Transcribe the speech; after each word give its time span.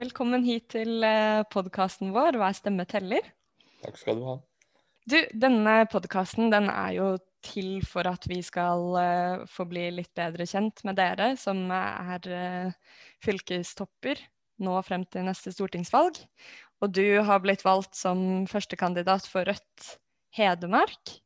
Velkommen 0.00 0.40
hit 0.46 0.70
til 0.72 1.04
podkasten 1.52 2.14
vår 2.14 2.38
'Hver 2.40 2.54
stemme 2.56 2.86
teller'. 2.88 3.26
Takk 3.82 3.98
skal 4.00 4.16
du 4.16 4.22
ha. 4.24 4.36
Du, 5.04 5.18
denne 5.36 5.74
podkasten 5.92 6.48
den 6.48 6.70
er 6.72 6.94
jo 6.96 7.08
til 7.44 7.84
for 7.84 8.08
at 8.08 8.24
vi 8.24 8.38
skal 8.40 8.96
uh, 8.96 9.44
få 9.44 9.66
bli 9.68 9.90
litt 9.92 10.08
bedre 10.16 10.46
kjent 10.48 10.80
med 10.88 10.96
dere 10.96 11.34
som 11.36 11.60
er 11.68 12.30
uh, 12.32 12.96
fylkestopper 13.20 14.24
nå 14.64 14.78
frem 14.88 15.04
til 15.04 15.28
neste 15.28 15.52
stortingsvalg. 15.52 16.16
Og 16.80 16.96
du 16.96 17.20
har 17.20 17.44
blitt 17.44 17.66
valgt 17.68 17.92
som 17.92 18.46
førstekandidat 18.48 19.28
for 19.28 19.44
Rødt 19.44 19.94
Hedmark. 20.32 21.16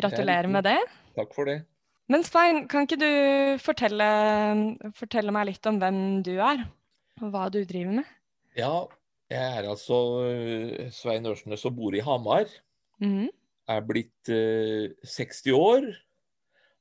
Gratulerer 0.00 0.48
med 0.48 0.64
det. 0.64 0.80
Takk 1.12 1.36
for 1.36 1.44
det. 1.44 1.60
Men 2.08 2.24
Svein, 2.24 2.64
kan 2.72 2.88
ikke 2.88 3.02
du 3.04 3.60
fortelle, 3.60 4.12
fortelle 4.96 5.32
meg 5.36 5.52
litt 5.52 5.66
om 5.68 5.76
hvem 5.76 5.98
du 6.24 6.38
er, 6.40 6.64
hva 7.28 7.48
du 7.52 7.60
driver 7.68 8.00
med? 8.00 8.16
Ja, 8.56 8.88
jeg 9.30 9.58
er 9.60 9.68
altså 9.70 9.96
eh, 10.26 10.88
Svein 10.94 11.28
Ørsnes 11.30 11.64
og 11.68 11.76
bor 11.76 11.94
i 11.94 12.02
Hamar. 12.02 12.50
Mm. 12.98 13.28
Er 13.70 13.82
blitt 13.86 14.30
eh, 14.32 14.90
60 15.06 15.52
år. 15.54 15.90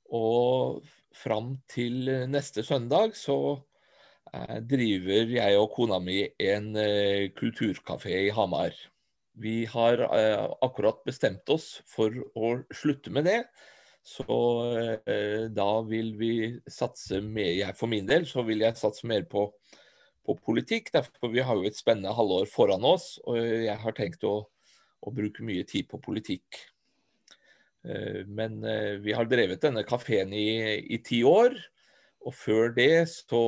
Og 0.10 0.86
fram 1.14 1.54
til 1.70 2.10
neste 2.32 2.64
søndag 2.66 3.14
så 3.18 3.38
eh, 4.34 4.58
driver 4.66 5.36
jeg 5.36 5.60
og 5.60 5.76
kona 5.76 6.00
mi 6.02 6.24
en 6.42 6.72
eh, 6.80 7.30
kulturkafé 7.38 8.16
i 8.26 8.32
Hamar. 8.34 8.74
Vi 9.40 9.64
har 9.72 10.02
akkurat 10.66 10.98
bestemt 11.08 11.48
oss 11.54 11.78
for 11.88 12.12
å 12.36 12.58
slutte 12.76 13.14
med 13.14 13.30
det. 13.30 13.44
Så 14.04 14.26
da 15.56 15.68
vil 15.88 16.10
vi 16.20 16.32
satse 16.68 17.22
mer 17.24 17.54
Jeg 17.54 17.78
for 17.78 17.88
min 17.88 18.08
del 18.10 18.26
så 18.28 18.44
vil 18.44 18.66
jeg 18.66 18.76
satse 18.76 19.08
mer 19.08 19.24
på 19.32 19.46
på 20.30 20.38
politikk. 20.52 20.92
Derfor 20.94 21.34
vi 21.34 21.44
har 21.46 21.58
jo 21.58 21.68
et 21.68 21.78
spennende 21.78 22.14
halvår 22.16 22.50
foran 22.52 22.86
oss, 22.86 23.18
og 23.26 23.40
jeg 23.40 23.78
har 23.82 23.98
tenkt 23.98 24.26
å, 24.28 24.44
å 24.46 25.14
bruke 25.16 25.46
mye 25.46 25.66
tid 25.68 25.90
på 25.90 26.02
politikk. 26.04 26.62
Eh, 27.88 28.26
men 28.28 28.62
eh, 28.68 29.00
vi 29.02 29.16
har 29.16 29.30
drevet 29.30 29.62
denne 29.64 29.86
kafeen 29.88 30.34
i, 30.36 30.50
i 30.86 31.02
ti 31.06 31.24
år, 31.28 31.56
og 32.20 32.36
før 32.36 32.74
det 32.76 33.08
så 33.12 33.44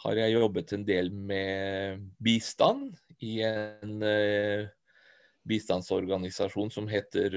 har 0.00 0.16
jeg 0.16 0.38
jobbet 0.38 0.72
en 0.72 0.84
del 0.88 1.10
med 1.12 2.06
bistand 2.24 2.94
i 3.20 3.42
en 3.44 3.98
uh, 4.00 4.64
bistandsorganisasjon 5.44 6.72
som 6.72 6.86
heter 6.88 7.36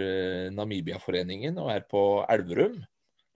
Namibiaforeningen, 0.56 1.60
og 1.60 1.74
er 1.74 1.84
på 1.92 2.24
Elverum. 2.32 2.78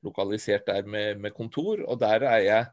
Lokalisert 0.08 0.70
der 0.70 0.88
med, 0.88 1.20
med 1.20 1.36
kontor. 1.36 1.82
Og 1.92 2.00
der 2.00 2.24
er 2.30 2.46
jeg 2.46 2.70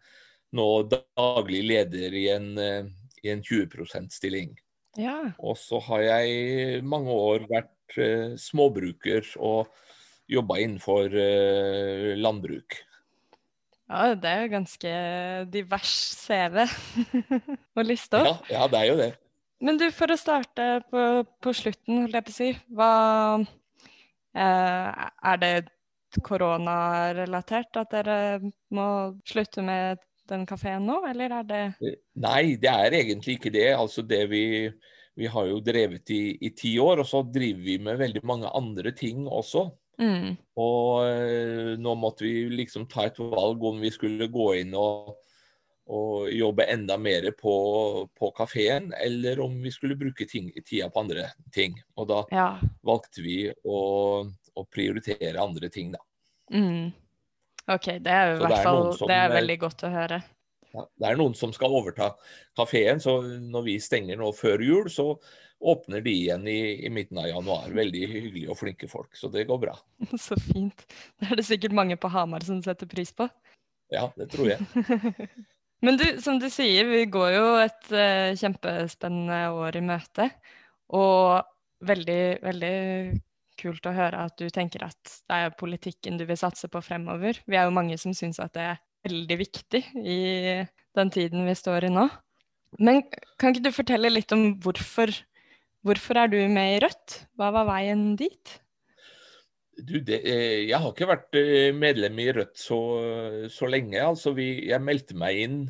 nå 0.55 0.69
daglig 0.91 1.63
leder 1.67 2.15
i 2.15 2.29
en, 2.35 2.53
eh, 2.59 2.87
i 3.25 3.33
en 3.33 3.43
20 3.43 3.85
%-stilling. 3.85 4.55
Ja. 5.01 5.19
Og 5.39 5.59
så 5.59 5.81
har 5.89 6.05
jeg 6.07 6.85
mange 6.87 7.11
år 7.11 7.49
vært 7.51 7.97
uh, 7.99 8.37
småbruker 8.39 9.27
og 9.43 9.67
jobba 10.31 10.61
innenfor 10.63 11.11
uh, 11.11 12.13
landbruk. 12.15 12.79
Ja, 13.91 14.15
det 14.15 14.31
er 14.31 14.45
jo 14.45 14.53
ganske 14.55 14.93
divers 15.53 15.97
CV 16.23 16.63
å 17.79 17.85
liste 17.85 18.23
opp. 18.23 18.47
Ja, 18.49 18.63
ja, 18.63 18.71
det 18.71 18.81
er 18.81 18.89
jo 18.89 18.97
det. 19.03 19.11
Men 19.65 19.79
du, 19.81 19.87
for 19.95 20.13
å 20.13 20.19
starte 20.19 20.69
på, 20.91 21.03
på 21.43 21.53
slutten, 21.57 22.05
holdt 22.05 22.17
jeg 22.17 22.27
på 22.27 22.33
å 22.33 22.37
si. 22.37 22.49
Hva 22.75 22.91
eh, 24.35 25.05
Er 25.31 25.39
det 25.41 25.53
koronarelatert 26.25 27.79
at 27.81 27.95
dere 27.95 28.19
må 28.75 28.89
slutte 29.27 29.65
med 29.65 30.03
den 30.31 30.45
kafeen 30.49 30.87
nå, 30.89 31.01
eller 31.11 31.39
er 31.41 31.47
det 31.49 31.63
eh, 31.85 31.97
Nei, 32.25 32.57
det 32.61 32.71
er 32.71 32.99
egentlig 33.01 33.39
ikke 33.39 33.53
det. 33.55 33.71
Altså 33.77 34.05
det 34.07 34.23
vi, 34.33 34.45
vi 35.19 35.31
har 35.31 35.49
jo 35.51 35.63
drevet 35.65 36.11
i, 36.15 36.23
i 36.41 36.51
ti 36.57 36.77
år, 36.83 37.03
og 37.03 37.09
så 37.09 37.23
driver 37.27 37.65
vi 37.67 37.79
med 37.83 38.01
veldig 38.01 38.25
mange 38.27 38.53
andre 38.55 38.95
ting 38.97 39.27
også. 39.29 39.69
Mm. 40.01 40.35
Og 40.59 41.05
øh, 41.07 41.75
nå 41.79 41.95
måtte 41.99 42.27
vi 42.27 42.49
liksom 42.51 42.89
ta 42.91 43.07
et 43.09 43.21
valg 43.21 43.63
om 43.63 43.79
vi 43.83 43.93
skulle 43.95 44.27
gå 44.33 44.49
inn 44.59 44.75
og, 44.79 45.15
og 45.87 46.31
jobbe 46.35 46.67
enda 46.71 46.97
mer 46.99 47.31
på, 47.39 47.55
på 48.19 48.31
kafeen, 48.37 48.91
eller 49.05 49.43
om 49.45 49.61
vi 49.63 49.71
skulle 49.75 49.99
bruke 50.01 50.27
ting, 50.31 50.51
tida 50.65 50.91
på 50.91 51.05
andre 51.05 51.29
ting. 51.55 51.77
Og 52.01 52.11
da 52.11 52.25
ja. 52.35 52.49
valgte 52.87 53.25
vi 53.25 53.39
å, 53.51 53.79
å, 54.27 54.67
prioritere 54.67 55.41
andre 55.41 55.71
ting, 55.71 55.95
da. 55.95 56.03
Mm. 56.53 56.91
OK, 57.71 57.87
det 58.05 58.13
er 58.13 58.33
jo 58.33 58.41
i 58.41 58.45
hvert 58.45 58.67
fall 58.67 58.83
det 59.09 59.17
er 59.17 59.33
veldig 59.33 59.59
godt 59.63 59.87
å 59.87 59.93
høre. 59.93 60.21
Ja, 60.75 60.83
det 61.01 61.09
er 61.09 61.19
noen 61.21 61.37
som 61.39 61.53
skal 61.55 61.73
overta 61.79 62.11
kafeen, 62.59 63.01
så 63.01 63.21
når 63.23 63.67
vi 63.69 63.79
stenger 63.81 64.19
nå 64.21 64.33
før 64.35 64.63
jul, 64.65 64.91
så 64.91 65.13
åpner 65.65 66.03
de 66.05 66.13
igjen 66.13 66.49
i, 66.51 66.59
i, 66.85 66.91
midten 66.93 67.21
av 67.23 67.29
januar. 67.31 67.71
Veldig 67.73 68.03
hyggelige 68.11 68.51
og 68.53 68.59
flinke 68.59 68.89
folk, 68.91 69.15
så 69.17 69.31
det 69.33 69.47
går 69.49 69.61
bra. 69.63 69.77
Så 70.27 70.37
fint. 70.41 70.87
Det 71.21 71.31
er 71.31 71.41
det 71.41 71.47
sikkert 71.47 71.77
mange 71.79 71.97
på 72.01 72.11
Hamar 72.13 72.45
som 72.45 72.61
setter 72.65 72.91
pris 72.91 73.15
på. 73.17 73.29
Ja, 73.95 74.09
det 74.19 74.29
tror 74.35 74.51
jeg. 74.51 74.61
Men 75.85 75.99
du, 76.01 76.05
som 76.25 76.41
du 76.41 76.49
sier, 76.53 76.89
vi 76.89 77.05
går 77.13 77.31
jo 77.35 77.49
et 77.61 77.91
uh, 77.93 78.33
kjempespennende 78.41 79.41
år 79.55 79.79
i 79.79 79.85
møte. 79.85 80.29
Og 80.97 81.45
veldig, 81.85 82.23
veldig 82.45 82.77
kult 83.61 83.87
å 83.87 83.95
høre 83.95 84.25
at 84.27 84.37
du 84.41 84.49
tenker 84.53 84.87
at 84.87 85.15
det 85.29 85.39
er 85.47 85.57
politikken 85.59 86.19
du 86.21 86.27
vil 86.29 86.39
satse 86.41 86.71
på 86.71 86.83
fremover. 86.85 87.39
Vi 87.47 87.59
er 87.59 87.69
jo 87.69 87.77
mange 87.77 87.99
som 88.01 88.15
syns 88.17 88.41
at 88.43 88.55
det 88.57 88.67
er 88.73 88.83
veldig 89.05 89.39
viktig 89.41 89.83
i 90.01 90.19
den 90.97 91.13
tiden 91.15 91.47
vi 91.49 91.57
står 91.59 91.89
i 91.89 91.93
nå. 91.95 92.09
Men 92.83 93.05
kan 93.39 93.53
ikke 93.55 93.69
du 93.69 93.75
fortelle 93.75 94.11
litt 94.11 94.33
om 94.35 94.57
hvorfor, 94.63 95.13
hvorfor 95.87 96.25
er 96.25 96.33
du 96.33 96.39
med 96.51 96.77
i 96.77 96.83
Rødt? 96.83 97.21
Hva 97.39 97.53
var 97.55 97.69
veien 97.71 98.15
dit? 98.19 98.59
Du, 99.75 99.99
det, 99.99 100.21
eh, 100.23 100.65
jeg 100.69 100.79
har 100.79 100.91
ikke 100.91 101.11
vært 101.11 101.39
eh, 101.39 101.71
medlem 101.75 102.19
i 102.23 102.29
Rødt 102.35 102.59
så, 102.59 102.81
så 103.51 103.71
lenge. 103.71 103.99
Altså, 104.03 104.35
vi, 104.37 104.49
jeg 104.71 104.83
meldte 104.83 105.19
meg 105.19 105.41
inn 105.47 105.63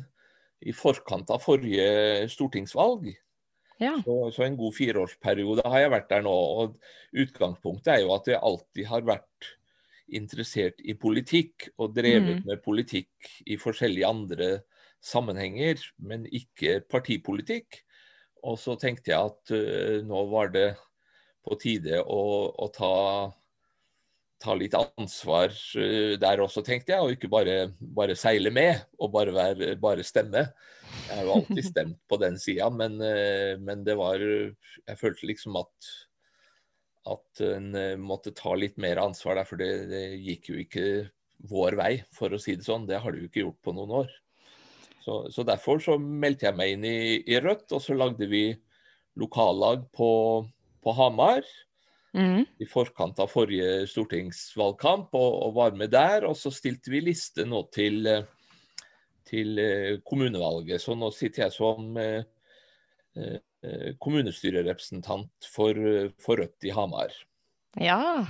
i 0.65 0.73
forkant 0.73 1.29
av 1.33 1.43
forrige 1.43 2.25
stortingsvalg. 2.31 3.11
Ja. 3.81 3.97
Så, 4.05 4.15
så, 4.31 4.45
en 4.45 4.57
god 4.59 4.75
fireårsperiode 4.77 5.65
har 5.67 5.83
jeg 5.83 5.93
vært 5.93 6.09
der 6.13 6.25
nå. 6.25 6.33
og 6.33 6.77
Utgangspunktet 7.25 7.93
er 7.95 8.03
jo 8.05 8.13
at 8.15 8.29
jeg 8.31 8.39
alltid 8.39 8.89
har 8.91 9.07
vært 9.07 9.49
interessert 10.15 10.81
i 10.85 10.93
politikk 10.99 11.69
og 11.81 11.95
drevet 11.95 12.41
mm. 12.41 12.45
med 12.47 12.61
politikk 12.63 13.29
i 13.49 13.57
forskjellige 13.59 14.07
andre 14.07 14.49
sammenhenger, 15.05 15.81
men 15.97 16.27
ikke 16.29 16.79
partipolitikk. 16.89 17.81
Og 18.45 18.59
så 18.61 18.75
tenkte 18.77 19.11
jeg 19.11 19.31
at 19.31 19.55
uh, 19.55 20.05
nå 20.05 20.27
var 20.29 20.53
det 20.53 20.67
på 21.45 21.57
tide 21.61 22.01
å, 22.01 22.21
å 22.53 22.69
ta 22.73 22.93
ta 24.41 24.53
litt 24.57 24.75
ansvar 24.77 25.53
uh, 25.79 26.13
der 26.21 26.41
også, 26.43 26.63
tenkte 26.65 26.93
jeg. 26.93 27.01
Og 27.01 27.15
ikke 27.15 27.31
bare, 27.31 27.57
bare 27.79 28.17
seile 28.19 28.51
med 28.53 28.83
og 28.99 29.13
bare, 29.15 29.33
være, 29.35 29.75
bare, 29.81 30.05
stemme. 30.05 30.47
Jeg 31.05 31.19
har 31.19 31.27
jo 31.27 31.35
alltid 31.37 31.65
stemt 31.67 32.01
på 32.09 32.19
den 32.21 32.39
sida, 32.41 32.69
men, 32.73 32.97
uh, 33.01 33.55
men, 33.61 33.85
det 33.87 33.97
var 33.99 34.21
Jeg 34.21 34.99
følte 34.99 35.31
liksom 35.31 35.61
at 35.61 35.93
at 37.05 37.41
en 37.45 37.67
uh, 37.77 37.93
måtte 38.01 38.33
ta 38.33 38.55
litt 38.57 38.79
mer 38.81 38.97
ansvar 38.97 39.37
der, 39.37 39.45
for 39.45 39.61
det, 39.61 39.69
det, 39.91 40.05
gikk 40.25 40.49
jo 40.49 40.55
ikke 40.63 40.85
vår 41.51 41.77
vei, 41.77 41.91
for 42.15 42.33
å 42.33 42.39
si 42.41 42.55
det 42.57 42.65
sånn. 42.65 42.87
Det 42.89 42.97
har 42.97 43.13
det 43.13 43.21
jo 43.21 43.29
ikke 43.29 43.43
gjort 43.43 43.59
på 43.61 43.75
noen 43.77 43.93
år. 44.01 44.15
Så, 45.05 45.19
så 45.29 45.45
derfor 45.45 45.81
så 45.83 45.99
meldte 46.01 46.47
jeg 46.47 46.57
meg 46.57 46.73
inn 46.73 46.87
i, 46.89 46.97
i 47.29 47.37
Rødt, 47.37 47.69
og 47.77 47.83
så 47.83 47.93
lagde 47.93 48.25
vi 48.31 48.47
lokallag 49.21 49.85
på, 49.93 50.09
på 50.81 50.95
Hamar 50.97 51.45
mm. 52.17 52.41
i 52.59 52.67
forkant 52.69 53.19
av 53.21 53.29
forrige 53.31 53.85
stortingsvalgkamp 53.91 55.13
og, 55.13 55.31
og, 55.45 55.53
var 55.59 55.77
med 55.77 55.93
der. 55.93 56.25
Og 56.29 56.37
så 56.39 56.51
stilte 56.53 56.93
vi 56.93 57.03
liste 57.05 57.45
nå 57.47 57.61
til, 57.75 58.01
eh, 58.09 58.25
til 59.27 59.59
eh, 59.61 59.91
kommunevalget. 60.07 60.81
Så 60.83 60.97
nå 60.97 61.11
sitter 61.15 61.45
jeg 61.45 61.55
som 61.55 61.99
eh, 62.01 62.23
kommunestyrerepresentant 64.03 65.47
for, 65.47 65.77
for 66.21 66.41
Rødt 66.41 66.67
i 66.67 66.73
Hamar. 66.75 67.13
Ja, 67.79 68.25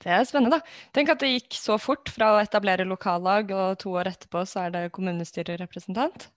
det 0.00 0.12
er 0.16 0.24
spennende, 0.24 0.58
da. 0.58 0.90
Tenk 0.96 1.12
at 1.12 1.20
det 1.20 1.34
gikk 1.34 1.56
så 1.60 1.76
fort 1.80 2.08
fra 2.12 2.32
å 2.34 2.40
etablere 2.40 2.86
lokallag, 2.88 3.50
og 3.52 3.80
to 3.82 3.92
år 4.00 4.08
etterpå 4.14 4.46
så 4.48 4.64
er 4.66 4.76
det 4.76 4.84
kommunestyrerepresentant. 4.96 6.30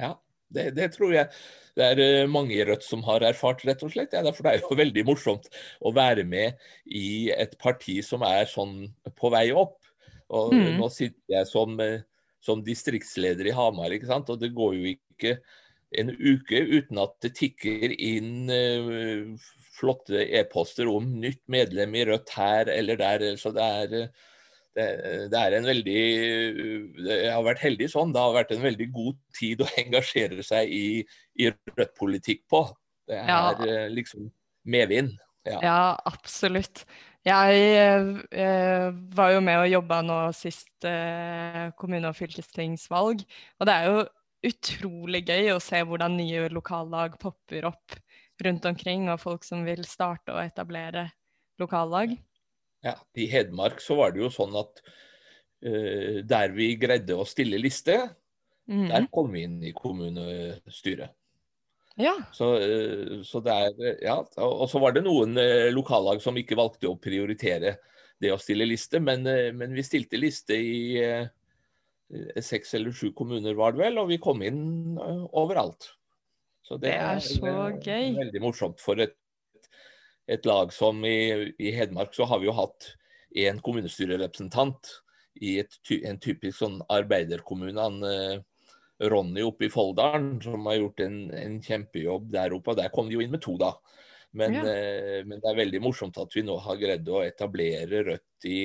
Ja, 0.00 0.12
det, 0.52 0.70
det, 0.76 0.90
tror 0.94 1.14
jeg 1.16 1.30
det 1.78 1.86
er 1.86 2.02
eh, 2.04 2.28
mange 2.28 2.56
i 2.56 2.64
Rødt 2.68 2.84
som 2.84 3.04
har 3.08 3.24
erfart, 3.24 3.64
rett 3.68 3.84
og 3.86 3.94
slett. 3.94 4.12
Ja, 4.12 4.20
derfor 4.26 4.44
det 4.44 4.54
er 4.54 4.64
jo 4.64 4.76
veldig 4.76 5.06
morsomt 5.08 5.48
å 5.80 5.92
være 5.96 6.26
med 6.28 6.60
i 6.84 7.30
et 7.32 7.56
parti 7.60 7.98
som 8.04 8.24
er 8.28 8.44
sånn 8.50 8.82
på 9.16 9.32
vei 9.32 9.46
opp. 9.56 9.78
Og 10.28 10.52
mm. 10.52 10.74
Nå 10.76 10.90
sitter 10.92 11.38
jeg 11.38 11.48
som, 11.48 11.78
eh, 11.80 12.04
som, 12.44 12.62
distriktsleder 12.64 13.50
i 13.50 13.54
Hamar, 13.56 13.94
ikke 13.94 14.10
sant? 14.10 14.30
og 14.30 14.40
det 14.42 14.54
går 14.56 14.76
jo 14.78 14.92
ikke 14.94 15.38
en 15.98 16.12
uke 16.12 16.60
uten 16.68 17.00
at 17.00 17.14
det 17.24 17.32
tikker 17.38 17.94
inn 17.96 18.50
uh, 18.52 19.48
flotte 19.78 20.24
e-poster 20.36 20.88
om 20.90 21.06
nytt 21.22 21.42
medlem 21.50 21.94
i 21.96 22.04
Rødt 22.08 22.34
her 22.36 22.70
eller 22.72 22.98
der. 23.00 23.24
Så 23.40 23.52
det 23.56 23.64
er, 23.64 23.94
det, 24.76 24.88
det, 25.32 25.38
er 25.38 25.56
en 25.56 25.68
veldig 25.68 26.02
Jeg 27.06 27.32
har 27.32 27.46
vært 27.46 27.62
heldig 27.64 27.88
sånn. 27.92 28.12
Det 28.14 28.24
har 28.24 28.36
vært 28.36 28.52
en 28.56 28.64
veldig 28.64 28.90
god 28.94 29.20
tid 29.38 29.64
å 29.64 29.70
engasjere 29.84 30.44
seg 30.46 30.74
i, 30.74 30.88
i 31.38 31.50
rødt 31.50 31.94
politikk 31.98 32.44
på. 32.50 32.64
Det 33.08 33.22
er 33.22 33.30
ja. 33.30 33.40
Eh, 33.64 33.86
liksom 33.94 34.28
medvind. 34.68 35.14
Ja. 35.48 35.60
ja, 35.64 35.82
absolutt. 36.10 36.82
Jeg 37.26 37.62
eh, 38.30 38.90
var 39.16 39.32
jo 39.34 39.40
med 39.44 39.64
og 39.64 39.72
jobba 39.72 39.98
nå 40.06 40.18
sist 40.36 40.86
eh, 40.86 41.68
kommune- 41.78 42.12
og 42.12 42.16
fylkestingsvalg. 42.16 43.24
Og 43.58 43.68
det 43.68 43.74
er 43.74 43.88
jo 43.88 44.04
utrolig 44.48 45.24
gøy 45.26 45.50
å 45.54 45.62
se 45.62 45.82
hvordan 45.82 46.14
nye 46.18 46.46
lokallag 46.52 47.18
popper 47.20 47.66
opp 47.72 47.98
rundt 48.46 48.68
omkring, 48.70 49.08
og 49.10 49.20
folk 49.20 49.42
som 49.46 49.64
vil 49.66 49.82
starte 49.88 50.30
og 50.30 50.44
etablere 50.44 51.08
lokallag. 51.58 52.14
Ja, 52.86 52.94
I 53.18 53.26
Hedmark 53.26 53.82
så 53.82 53.98
var 53.98 54.14
det 54.14 54.22
jo 54.22 54.30
sånn 54.30 54.54
at 54.60 54.78
uh, 55.66 56.22
der 56.22 56.54
vi 56.54 56.70
greide 56.78 57.18
å 57.18 57.26
stille 57.26 57.58
liste, 57.58 57.98
mm. 58.70 58.86
der 58.92 59.08
kom 59.10 59.34
vi 59.34 59.42
inn 59.48 59.58
i 59.66 59.74
kommunestyret. 59.74 61.17
Ja. 61.98 62.14
Så, 62.34 62.52
uh, 62.62 63.18
så 63.26 63.42
det 63.44 63.54
er, 63.54 63.84
ja, 64.06 64.16
Og 64.46 64.66
så 64.70 64.80
var 64.82 64.94
det 64.94 65.04
noen 65.06 65.36
uh, 65.38 65.68
lokallag 65.74 66.22
som 66.24 66.38
ikke 66.38 66.58
valgte 66.58 66.90
å 66.90 66.98
prioritere 67.00 67.76
det 68.18 68.32
å 68.34 68.40
stille 68.40 68.66
liste, 68.66 68.98
men, 68.98 69.22
men 69.54 69.74
vi 69.76 69.82
stilte 69.86 70.18
liste 70.18 70.56
i 70.58 70.96
seks 72.42 72.72
eller 72.74 72.90
sju 72.90 73.12
kommuner, 73.14 73.54
var 73.54 73.76
det 73.76 73.84
vel, 73.84 74.00
og 74.02 74.08
vi 74.10 74.16
kom 74.18 74.42
inn 74.42 74.96
overalt. 74.98 75.92
Så 76.66 76.80
det, 76.80 76.88
det 76.88 76.96
er, 76.96 77.20
er 77.20 77.22
så 77.22 77.52
gøy. 77.78 78.16
veldig 78.16 78.42
morsomt 78.42 78.82
for 78.82 78.98
et 79.04 79.14
et 80.28 80.46
lag 80.46 80.72
som 80.72 81.04
i, 81.08 81.54
i, 81.58 81.72
Hedmark 81.72 82.14
så 82.14 82.26
har 82.28 82.40
vi 82.40 82.50
jo 82.50 82.56
hatt 82.56 82.92
én 83.36 83.60
kommunestyrerepresentant 83.64 84.90
i 85.40 85.58
et, 85.62 85.78
en 86.04 86.20
typisk 86.20 86.58
sånn 86.60 86.78
arbeiderkommune. 86.92 87.80
Han, 87.80 88.02
eh, 88.04 88.42
Ronny 88.98 89.44
oppe 89.46 89.68
i 89.68 89.70
Folldalen, 89.70 90.36
som 90.42 90.66
har 90.66 90.80
gjort 90.80 91.00
en, 91.04 91.18
en, 91.34 91.60
kjempejobb 91.62 92.32
der 92.34 92.56
oppe. 92.56 92.74
Der 92.78 92.90
kom 92.94 93.08
de 93.08 93.18
jo 93.18 93.22
inn 93.24 93.32
med 93.34 93.42
to, 93.44 93.54
da. 93.60 93.74
Men, 94.38 94.58
ja. 94.58 94.64
eh, 94.66 95.22
men, 95.26 95.38
det 95.40 95.50
er 95.50 95.60
veldig 95.62 95.82
morsomt 95.84 96.18
at 96.20 96.34
vi 96.34 96.44
nå 96.44 96.58
har 96.64 96.80
greid 96.80 97.08
å 97.08 97.22
etablere 97.24 98.02
Rødt 98.10 98.48
i 98.50 98.60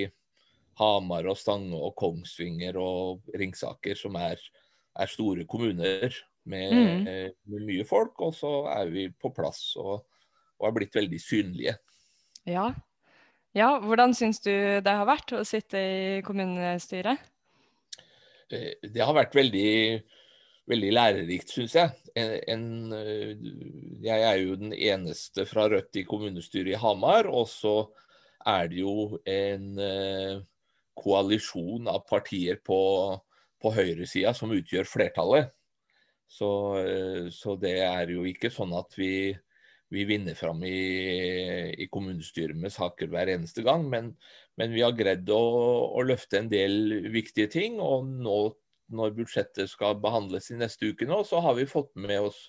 Hamar 0.82 1.30
og 1.30 1.38
Stange 1.38 1.78
og 1.78 1.94
Kongsvinger 2.00 2.80
og 2.82 3.30
Ringsaker, 3.38 3.96
som 4.00 4.18
er, 4.20 4.42
er 4.98 5.12
store 5.12 5.46
kommuner 5.50 6.10
med, 6.50 6.74
mm. 6.74 7.06
med, 7.06 7.62
mye 7.70 7.86
folk. 7.88 8.18
Og 8.26 8.34
så 8.36 8.56
er 8.74 8.90
vi 8.92 9.08
på 9.14 9.32
plass. 9.36 9.70
og 9.78 10.02
og 10.64 10.70
er 10.70 10.78
blitt 10.78 10.96
veldig 10.96 11.20
synlige. 11.20 11.76
Ja. 12.48 12.70
ja 13.58 13.70
hvordan 13.84 14.16
syns 14.16 14.40
du 14.44 14.52
det 14.54 14.96
har 15.00 15.08
vært 15.10 15.36
å 15.36 15.44
sitte 15.48 15.80
i 15.80 16.22
kommunestyret? 16.26 17.20
Eh, 18.52 18.80
det 18.88 19.04
har 19.04 19.16
vært 19.18 19.36
veldig, 19.36 19.74
veldig 20.70 20.92
lærerikt, 20.96 21.52
syns 21.52 21.76
jeg. 21.78 21.92
En, 22.20 22.34
en, 22.54 22.66
eh, 22.96 23.34
jeg 24.06 24.26
er 24.28 24.40
jo 24.42 24.58
den 24.60 24.74
eneste 24.74 25.46
fra 25.50 25.68
Rødt 25.72 26.00
i 26.00 26.06
kommunestyret 26.08 26.74
i 26.76 26.80
Hamar. 26.80 27.30
Og 27.32 27.48
så 27.52 27.76
er 28.48 28.70
det 28.72 28.82
jo 28.82 29.20
en 29.30 29.70
uh, 29.80 30.42
koalisjon 31.00 31.88
av 31.88 32.04
partier 32.10 32.60
på, 32.66 32.80
på 33.64 33.72
høyresida 33.72 34.34
som 34.36 34.52
utgjør 34.56 34.90
flertallet. 34.90 35.54
Så, 36.28 36.50
uh, 36.84 37.32
så, 37.32 37.56
det 37.60 37.78
er 37.86 38.12
jo 38.12 38.28
ikke 38.28 38.52
sånn 38.52 38.76
at 38.76 39.00
vi 39.00 39.34
vi 39.94 40.08
vinner 40.10 40.34
fram 40.34 40.64
i, 40.66 40.74
i, 41.78 41.86
kommunestyret 41.94 42.58
med 42.58 42.74
saker 42.74 43.12
hver 43.12 43.30
eneste 43.30 43.62
gang. 43.66 43.86
Men, 43.92 44.08
men 44.58 44.74
vi 44.74 44.82
har 44.82 44.96
greid 44.98 45.30
å, 45.30 45.42
å, 45.94 46.02
løfte 46.02 46.40
en 46.40 46.50
del 46.50 47.12
viktige 47.14 47.52
ting. 47.54 47.78
Og 47.78 48.08
nå 48.10 48.40
når 48.92 49.16
budsjettet 49.18 49.72
skal 49.72 50.00
behandles 50.02 50.50
i 50.52 50.58
neste 50.60 50.92
uke 50.92 51.08
nå, 51.10 51.22
så 51.28 51.42
har 51.44 51.56
vi 51.58 51.70
fått 51.70 51.94
med 52.00 52.30
oss 52.30 52.48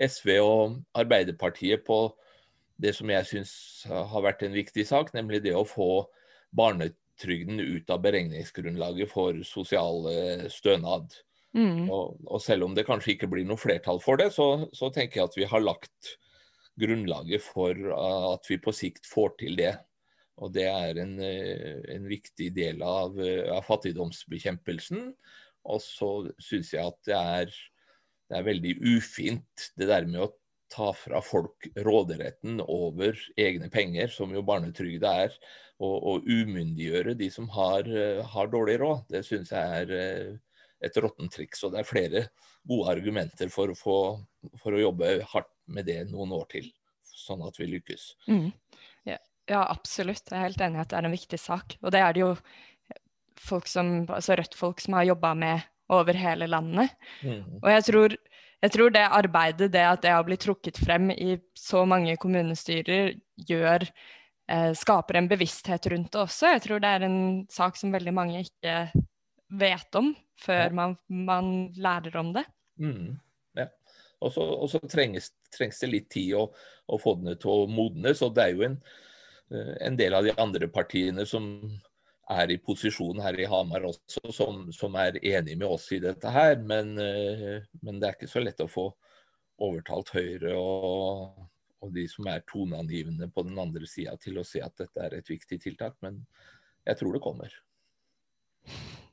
SV 0.00 0.34
og 0.40 0.78
Arbeiderpartiet 0.98 1.84
på 1.86 2.04
det 2.82 2.94
som 2.96 3.10
jeg 3.12 3.28
syns 3.28 3.52
har 3.86 4.24
vært 4.24 4.42
en 4.42 4.54
viktig 4.56 4.84
sak, 4.88 5.12
nemlig 5.14 5.42
det 5.44 5.54
å 5.54 5.66
få 5.68 6.06
barnetrygden 6.56 7.60
ut 7.60 7.92
av 7.92 8.02
beregningsgrunnlaget 8.04 9.12
for 9.12 9.38
sosial 9.46 10.08
stønad. 10.50 11.12
Mm. 11.52 11.90
Og, 11.92 12.16
og, 12.24 12.40
selv 12.40 12.66
om 12.66 12.74
det 12.74 12.86
kanskje 12.88 13.14
ikke 13.14 13.28
blir 13.30 13.44
noe 13.46 13.60
flertall 13.60 14.00
for 14.02 14.18
det, 14.20 14.30
så, 14.34 14.66
så 14.72 14.88
tenker 14.92 15.20
jeg 15.20 15.28
at 15.28 15.38
vi 15.38 15.48
har 15.48 15.62
lagt 15.62 16.14
grunnlaget 16.80 17.44
for 17.44 17.76
at 17.92 18.48
vi 18.48 18.60
på 18.62 18.72
sikt 18.74 19.08
får 19.08 19.34
til 19.42 19.58
det. 19.60 19.74
Og 20.42 20.52
det 20.54 20.64
er 20.66 20.98
en, 21.02 21.18
eh, 21.20 21.82
en 21.92 22.08
viktig 22.08 22.48
del 22.56 22.82
av, 22.82 23.18
eh, 23.20 23.44
av, 23.52 23.62
fattigdomsbekjempelsen. 23.68 25.12
Og 25.68 25.82
så 25.84 26.10
syns 26.42 26.72
jeg 26.74 26.84
at 26.84 26.98
det 27.08 27.18
er, 27.18 27.56
det 28.30 28.38
er 28.38 28.46
veldig 28.48 28.76
ufint 28.94 29.68
det 29.78 29.88
der 29.90 30.08
med 30.08 30.24
å 30.26 30.30
ta 30.72 30.88
fra 30.96 31.20
folk 31.20 31.68
råderetten 31.84 32.62
over 32.64 33.18
egne 33.36 33.68
penger, 33.72 34.08
som 34.08 34.32
jo 34.32 34.44
barnetrygda 34.46 35.12
er, 35.26 35.36
og, 35.82 35.96
og 35.98 36.30
umyndiggjøre 36.30 37.14
de 37.18 37.28
som 37.34 37.50
har, 37.52 37.88
eh, 37.88 38.22
har 38.34 38.52
dårlig 38.52 38.78
råd. 38.80 39.04
Det 39.12 39.24
syns 39.26 39.52
jeg 39.52 39.82
er 39.82 40.38
et 40.82 40.98
råttent 41.02 41.34
triks. 41.34 41.62
Og 41.66 41.74
det 41.74 41.82
er 41.82 41.88
flere 41.88 42.24
gode 42.68 42.94
argumenter 42.94 43.50
for 43.52 43.72
å, 43.72 43.76
få, 43.76 43.98
for 44.62 44.74
å 44.74 44.82
jobbe 44.86 45.18
hardt 45.34 45.52
med 45.72 45.86
det 45.90 46.00
noen 46.10 46.32
år 46.38 46.48
til, 46.54 46.70
sånn 47.04 47.44
at 47.46 47.58
vi 47.60 47.68
lykkes. 47.74 48.08
Mm. 48.30 48.50
Ja, 49.50 49.64
absolutt. 49.66 50.28
Jeg 50.30 50.38
er 50.38 50.46
helt 50.46 50.62
enig 50.62 50.78
i 50.78 50.82
at 50.84 50.92
det 50.92 50.98
er 50.98 51.08
en 51.08 51.16
viktig 51.16 51.38
sak. 51.40 51.74
Og 51.82 51.92
det 51.94 52.02
er 52.02 52.14
det 52.14 52.22
jo 52.22 52.30
folk 53.40 53.68
som, 53.70 54.02
altså 54.10 54.36
Rødt-folk 54.38 54.82
som 54.82 54.98
har 54.98 55.08
jobba 55.12 55.34
med 55.38 55.68
over 55.92 56.16
hele 56.16 56.48
landet. 56.48 56.92
Mm. 57.22 57.60
Og 57.60 57.68
jeg 57.70 57.84
tror, 57.88 58.16
jeg 58.62 58.74
tror, 58.76 58.90
det 58.94 59.04
arbeidet, 59.04 59.72
det 59.74 59.84
at 59.84 60.02
det 60.04 60.12
har 60.14 60.24
blitt 60.26 60.44
trukket 60.44 60.78
frem 60.80 61.10
i 61.14 61.36
så 61.58 61.84
mange 61.88 62.16
kommunestyrer, 62.20 63.14
gjør 63.48 63.86
eh, 64.52 64.70
skaper 64.78 65.18
en 65.18 65.30
bevissthet 65.30 65.88
rundt 65.92 66.12
det 66.12 66.22
også. 66.22 66.54
Jeg 66.54 66.64
tror 66.66 66.82
det 66.82 66.92
er 66.92 67.06
en 67.08 67.20
sak 67.52 67.78
som 67.80 67.94
veldig 67.94 68.14
mange 68.14 68.44
ikke 68.46 68.76
vet 69.52 69.98
om 69.98 70.12
før 70.40 70.72
man, 70.74 70.96
man, 71.08 71.52
lærer 71.76 72.16
om 72.18 72.32
det. 72.36 72.44
Mm. 72.80 73.14
Ja. 73.58 73.68
Og 74.22 74.32
så 74.70 74.80
trengs, 74.90 75.32
trengs, 75.54 75.80
det 75.82 75.90
litt 75.90 76.10
tid 76.14 76.36
å, 76.38 76.46
å, 76.86 76.98
få 76.98 77.16
den 77.20 77.36
til 77.40 77.52
å 77.52 77.70
modnes. 77.70 78.22
Og 78.24 78.34
det 78.36 78.46
er 78.46 78.56
jo 78.56 78.66
en, 78.68 78.78
eh, 79.52 79.74
en, 79.88 79.98
del 79.98 80.16
av 80.18 80.26
de 80.26 80.34
andre 80.38 80.70
partiene 80.72 81.26
som 81.28 81.50
er 82.30 82.52
i 82.54 82.58
posisjon 82.62 83.20
her 83.22 83.38
i 83.40 83.46
Hamar 83.50 83.86
også, 83.88 84.22
som, 84.34 84.66
som 84.74 84.94
er 85.00 85.18
enig 85.24 85.56
med 85.58 85.66
oss 85.68 85.88
i 85.94 86.00
dette 86.02 86.30
her. 86.30 86.58
Men, 86.62 86.94
eh, 87.00 87.64
men, 87.82 87.98
det 87.98 88.08
er 88.08 88.16
ikke 88.16 88.30
så 88.30 88.42
lett 88.44 88.62
å 88.62 88.70
få 88.70 88.88
overtalt 89.62 90.12
Høyre 90.14 90.54
og, 90.58 91.48
og 91.82 91.94
de 91.94 92.06
som 92.10 92.28
er 92.30 92.44
toneangivende 92.48 93.28
på 93.32 93.44
den 93.46 93.58
andre 93.62 93.88
sida 93.90 94.16
til 94.22 94.40
å 94.40 94.46
si 94.46 94.62
at 94.62 94.76
dette 94.80 95.02
er 95.02 95.18
et 95.18 95.30
viktig 95.30 95.60
tiltak. 95.62 95.98
Men 96.04 96.22
jeg 96.86 97.00
tror 97.00 97.16
det 97.16 97.24
kommer. 97.24 97.58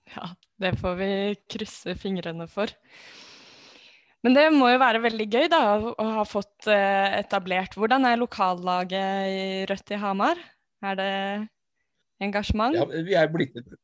Ja, 0.10 0.32
det 0.62 0.78
får 0.82 0.96
vi 1.02 1.12
krysse 1.50 1.98
fingrene 2.00 2.48
for. 2.50 2.72
Men 4.26 4.36
det 4.36 4.50
må 4.52 4.68
jo 4.68 4.82
være 4.82 5.00
veldig 5.04 5.28
gøy 5.32 5.46
da, 5.52 5.62
å 5.80 6.08
ha 6.18 6.26
fått 6.28 6.68
uh, 6.68 7.08
etablert. 7.16 7.78
Hvordan 7.80 8.08
er 8.10 8.20
lokallaget 8.20 9.30
i 9.32 9.44
Rødt 9.70 9.94
i 9.96 10.00
Hamar? 10.02 10.42
Er 10.84 10.98
det 11.00 11.14
engasjement? 12.24 12.76
Ja, 12.76 12.86
vi 12.86 13.18
er 13.18 13.30
blitt 13.32 13.58
et, 13.60 13.76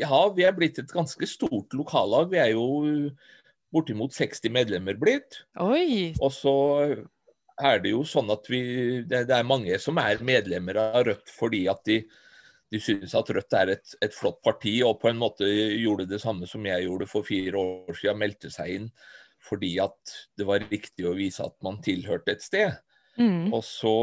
ja, 0.00 0.22
vi 0.36 0.46
er 0.46 0.56
blitt 0.56 0.78
et 0.82 0.92
ganske 0.94 1.26
stort 1.28 1.74
lokallag. 1.76 2.30
Vi 2.32 2.40
er 2.42 2.52
jo 2.54 3.10
bortimot 3.74 4.14
60 4.14 4.52
medlemmer 4.54 4.98
blitt. 4.98 5.42
Oi. 5.62 6.12
Og 6.20 6.32
så 6.34 6.54
er 7.60 7.82
det 7.82 7.92
jo 7.92 8.02
sånn 8.08 8.30
at 8.32 8.46
vi 8.50 8.62
det, 9.04 9.26
det 9.28 9.36
er 9.36 9.46
mange 9.46 9.76
som 9.82 9.98
er 10.00 10.22
medlemmer 10.24 10.78
av 10.80 11.02
Rødt 11.10 11.32
fordi 11.34 11.66
at 11.70 11.82
de 11.88 12.02
de 12.70 12.78
synes 12.78 13.14
at 13.18 13.30
Rødt 13.34 13.54
er 13.58 13.72
et, 13.74 13.94
et, 13.98 14.12
flott 14.14 14.38
parti, 14.46 14.76
og 14.86 15.00
på 15.02 15.10
en 15.10 15.18
måte 15.18 15.42
gjorde 15.42 16.06
det 16.06 16.20
samme 16.22 16.46
som 16.46 16.62
jeg 16.66 16.84
gjorde 16.86 17.08
for 17.10 17.26
fire 17.26 17.58
år 17.58 17.96
siden, 17.98 18.20
meldte 18.22 18.50
seg 18.54 18.76
inn 18.76 18.86
fordi 19.40 19.72
at 19.80 20.12
det 20.36 20.44
var 20.46 20.66
riktig 20.68 21.06
å 21.08 21.16
vise 21.16 21.42
at 21.42 21.54
man 21.64 21.78
tilhørte 21.82 22.34
et 22.34 22.44
sted. 22.44 22.74
Mm. 23.16 23.48
Og 23.56 23.62
så 23.64 23.94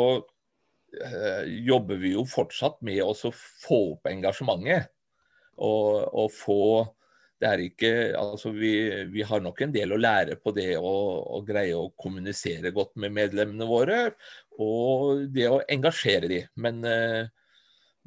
jobber 1.67 1.99
vi 2.01 2.13
jo 2.13 2.23
fortsatt 2.25 2.79
med 2.85 3.01
å 3.03 3.11
få 3.13 3.79
opp 3.93 4.07
engasjementet. 4.09 4.87
Og, 5.57 6.05
og, 6.13 6.29
få 6.31 6.61
Det 7.41 7.47
er 7.49 7.61
ikke 7.63 7.89
Altså, 8.17 8.51
vi, 8.53 8.71
vi, 9.09 9.23
har 9.25 9.41
nok 9.41 9.63
en 9.65 9.73
del 9.73 9.93
å 9.93 9.97
lære 9.97 10.37
på 10.41 10.53
det 10.53 10.75
å, 10.77 10.91
å, 11.37 11.41
greie 11.45 11.73
å 11.73 11.89
kommunisere 11.97 12.71
godt 12.73 12.93
med 13.01 13.15
medlemmene 13.17 13.65
våre, 13.65 13.97
og 14.61 15.25
det 15.33 15.49
å 15.49 15.63
engasjere 15.69 16.29
de. 16.29 16.43
Men 16.61 16.85
øh, 16.85 17.25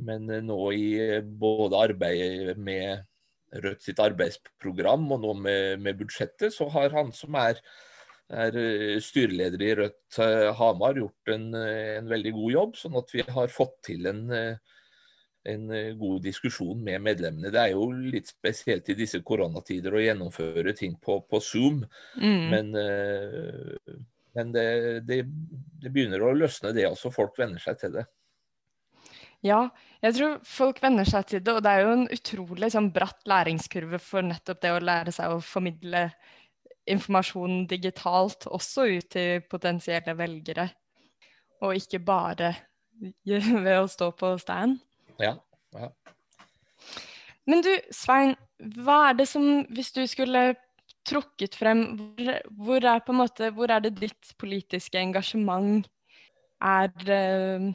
men 0.06 0.30
eh, 0.30 0.42
nå 0.44 0.58
i 0.76 0.88
eh, 1.00 1.20
både 1.22 1.86
arbeidet 1.88 2.58
med 2.58 3.06
Rødt 3.50 3.82
sitt 3.82 3.98
arbeidsprogram 3.98 5.08
og 5.10 5.24
nå 5.24 5.32
med, 5.42 5.80
med 5.82 5.96
budsjettet, 5.98 6.52
så 6.54 6.68
har 6.70 6.92
han 6.94 7.08
som 7.10 7.34
er, 7.34 7.56
er 8.30 8.58
eh, 8.58 8.98
styreleder 9.02 9.62
i 9.64 9.70
Rødt 9.82 10.18
Hamar, 10.58 10.98
gjort 10.98 11.32
en, 11.34 11.48
en, 11.54 12.10
veldig 12.10 12.34
god 12.36 12.52
jobb. 12.54 12.76
Sånn 12.78 13.00
at 13.00 13.14
vi 13.14 13.24
har 13.26 13.50
fått 13.52 13.76
til 13.90 14.06
en, 14.10 14.22
en 15.50 15.66
eh, 15.74 15.90
god 15.98 16.22
diskusjon 16.26 16.84
med 16.86 17.02
medlemmene. 17.06 17.52
Det 17.52 17.64
er 17.64 17.74
jo 17.74 17.88
litt 17.90 18.30
spesielt 18.30 18.88
i 18.92 18.98
disse 18.98 19.22
koronatider 19.26 19.96
å 19.96 20.04
gjennomføre 20.04 20.76
ting 20.78 20.96
på, 21.02 21.20
på 21.26 21.42
Zoom, 21.44 21.82
mm. 22.20 22.46
men, 22.52 22.72
men 24.36 24.54
det, 24.56 24.66
det, 25.08 25.22
det, 25.82 25.90
begynner 25.90 26.22
å 26.24 26.34
løsne, 26.36 26.74
det 26.76 26.88
også. 26.90 27.12
Folk 27.14 27.38
venner 27.40 27.62
seg 27.62 27.82
til 27.82 28.00
det. 28.00 28.08
Ja, 29.40 29.70
jeg 30.04 30.16
tror 30.18 30.34
folk 30.44 30.82
venner 30.84 31.08
seg 31.08 31.24
til 31.30 31.40
det, 31.44 31.54
og 31.56 31.62
det 31.64 31.72
er 31.72 31.86
jo 31.86 31.92
en 31.94 32.08
utrolig 32.12 32.68
sånn, 32.74 32.90
bratt 32.92 33.24
læringskurve 33.28 34.00
for 34.04 34.26
nettopp 34.26 34.60
det 34.60 34.72
å 34.74 34.82
lære 34.84 35.14
seg 35.16 35.32
å 35.32 35.40
formidle 35.44 36.10
informasjon 36.88 37.66
digitalt 37.70 38.46
også 38.46 38.86
ut 38.96 39.10
til 39.12 39.42
potensielle 39.50 40.16
velgere, 40.18 40.68
og 41.60 41.76
ikke 41.76 42.00
bare 42.04 42.54
ved 43.64 43.76
å 43.78 43.88
stå 43.88 44.10
på 44.16 44.34
stand. 44.40 44.78
Ja. 45.20 45.34
ja. 45.76 45.90
Men 47.48 47.62
du, 47.64 47.70
Svein, 47.92 48.34
hva 48.80 49.10
er 49.10 49.16
det 49.20 49.26
som 49.28 49.64
Hvis 49.72 49.92
du 49.96 50.02
skulle 50.08 50.54
trukket 51.08 51.56
frem 51.56 51.82
hvor, 51.96 52.34
hvor, 52.60 52.84
er 52.84 53.14
måte, 53.16 53.50
hvor 53.56 53.72
er 53.72 53.82
det 53.84 53.96
ditt 53.98 54.34
politiske 54.40 55.00
engasjement 55.00 55.88
er 56.60 56.92
uh, 57.08 57.70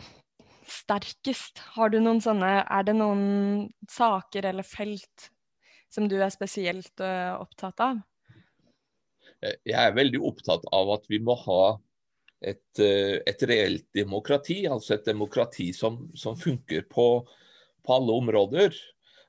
sterkest? 0.69 1.63
Har 1.75 1.93
du 1.93 2.00
noen 2.00 2.21
sånne 2.24 2.51
Er 2.63 2.85
det 2.88 2.97
noen 2.97 3.69
saker 3.89 4.51
eller 4.51 4.65
felt 4.65 5.31
som 5.91 6.09
du 6.12 6.17
er 6.21 6.33
spesielt 6.33 7.01
uh, 7.01 7.38
opptatt 7.41 7.81
av? 7.81 8.03
Jeg 9.65 9.79
er 9.81 9.97
veldig 9.97 10.21
opptatt 10.25 10.65
av 10.75 10.91
at 10.97 11.05
vi 11.11 11.19
må 11.23 11.35
ha 11.45 11.75
et, 12.45 12.79
eh, 12.79 13.21
et 13.25 13.45
reelt 13.47 13.87
demokrati. 13.95 14.63
Altså 14.69 14.95
et 14.95 15.07
demokrati 15.07 15.71
som, 15.73 16.05
som 16.17 16.37
funker 16.37 16.87
på, 16.91 17.07
på, 17.85 17.95
alle 17.95 18.19
områder. 18.21 18.75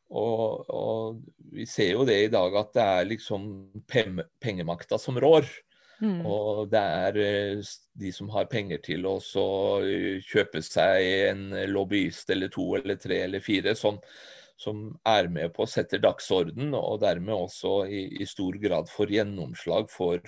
Og, 0.07 0.67
og, 0.71 1.23
vi 1.57 1.67
ser 1.67 1.95
jo 1.97 2.05
det 2.07 2.19
i 2.27 2.33
dag 2.33 2.55
at 2.59 2.75
det 2.77 2.83
er 2.99 3.09
liksom 3.13 3.47
pengemakta 4.43 4.99
som 5.03 5.19
rår. 5.23 5.49
Mm. 5.97 6.21
Og 6.29 6.67
det 6.69 6.83
er 6.83 7.21
eh, 7.23 7.75
de 7.97 8.13
som 8.13 8.31
har 8.35 8.51
penger 8.53 8.83
til 8.85 9.07
å 9.09 9.17
kjøpe 9.23 10.61
seg 10.65 11.07
en 11.33 11.47
lobbyist 11.73 12.31
eller 12.35 12.53
to 12.53 12.75
eller 12.79 13.01
tre 13.01 13.23
eller 13.25 13.45
fire, 13.45 13.75
som, 13.79 14.01
som 14.57 14.89
er 15.07 15.29
med 15.33 15.53
på 15.55 15.65
å 15.65 15.71
sette 15.71 16.01
dagsorden, 16.01 16.73
og 16.75 17.01
dermed 17.03 17.35
også 17.35 17.79
i, 17.93 18.07
i 18.23 18.29
stor 18.29 18.57
grad 18.61 18.89
får 18.93 19.13
gjennomslag 19.19 19.91
for 19.93 20.23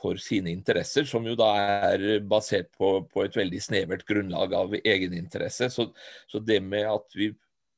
for 0.00 0.20
sine 0.20 0.52
interesser, 0.52 1.04
som 1.08 1.26
jo 1.28 1.36
da 1.38 1.50
er 1.84 2.04
basert 2.24 2.70
på, 2.76 2.92
på 3.10 3.24
et 3.24 3.36
veldig 3.36 3.60
snevert 3.62 4.06
grunnlag 4.08 4.54
av 4.56 4.74
egeninteresse. 4.80 5.70
Så, 5.72 5.90
så 6.30 6.40
det 6.40 6.60
med 6.64 6.88
at 6.88 7.16
vi 7.16 7.30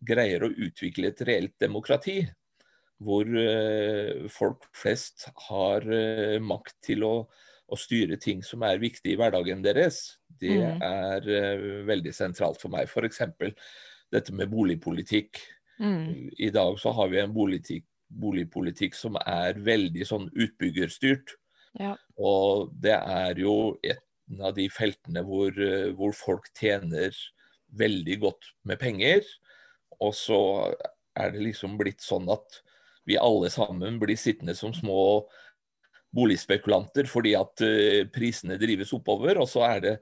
greier 0.06 0.46
å 0.46 0.52
utvikle 0.52 1.12
et 1.12 1.22
reelt 1.26 1.56
demokrati, 1.62 2.20
hvor 3.02 3.26
uh, 3.26 4.28
folk 4.30 4.68
flest 4.78 5.28
har 5.48 5.86
uh, 5.88 6.38
makt 6.42 6.76
til 6.86 7.02
å, 7.06 7.14
å, 7.66 7.78
styre 7.78 8.18
ting 8.22 8.42
som 8.46 8.62
er 8.66 8.82
viktig 8.82 9.14
i 9.14 9.18
hverdagen 9.18 9.64
deres, 9.64 10.04
det 10.42 10.58
mm. 10.58 10.84
er 10.86 11.26
uh, 11.26 11.66
veldig 11.88 12.14
sentralt 12.14 12.62
for 12.62 12.74
meg. 12.74 12.86
F.eks. 12.86 13.24
dette 14.12 14.34
med 14.36 14.50
boligpolitikk. 14.52 15.40
Mm. 15.80 16.30
I 16.38 16.50
dag 16.54 16.78
så 16.80 16.92
har 16.94 17.10
vi 17.12 17.20
en 17.22 17.34
boligpolitikk, 17.34 17.88
boligpolitikk 18.12 18.96
som 18.96 19.16
er 19.24 19.56
veldig 19.64 20.06
sånn 20.06 20.28
utbyggerstyrt. 20.32 21.36
Ja. 21.80 21.94
Og 22.20 22.72
det 22.84 22.96
er 22.96 23.38
jo 23.40 23.78
et 23.80 24.02
av 24.40 24.54
de 24.56 24.68
feltene 24.72 25.24
hvor, 25.26 25.56
eh, 25.56 25.92
hvor, 25.96 26.12
folk 26.16 26.50
tjener 26.58 27.16
veldig 27.78 28.18
godt 28.20 28.52
med 28.68 28.80
penger. 28.80 29.24
Og 30.00 30.14
så 30.16 30.40
er 31.18 31.32
det 31.32 31.46
liksom 31.46 31.78
blitt 31.80 32.04
sånn 32.04 32.28
at 32.32 32.60
vi 33.08 33.18
alle 33.18 33.50
sammen 33.50 33.98
blir 34.00 34.18
sittende 34.20 34.54
som 34.54 34.74
små 34.76 35.24
boligspekulanter 36.12 37.08
fordi 37.08 37.32
at 37.38 37.62
uh, 37.64 38.02
prisene 38.12 38.58
drives 38.60 38.92
oppover. 38.94 39.40
Og 39.42 39.48
så 39.50 39.64
er 39.66 39.80
det 39.84 39.94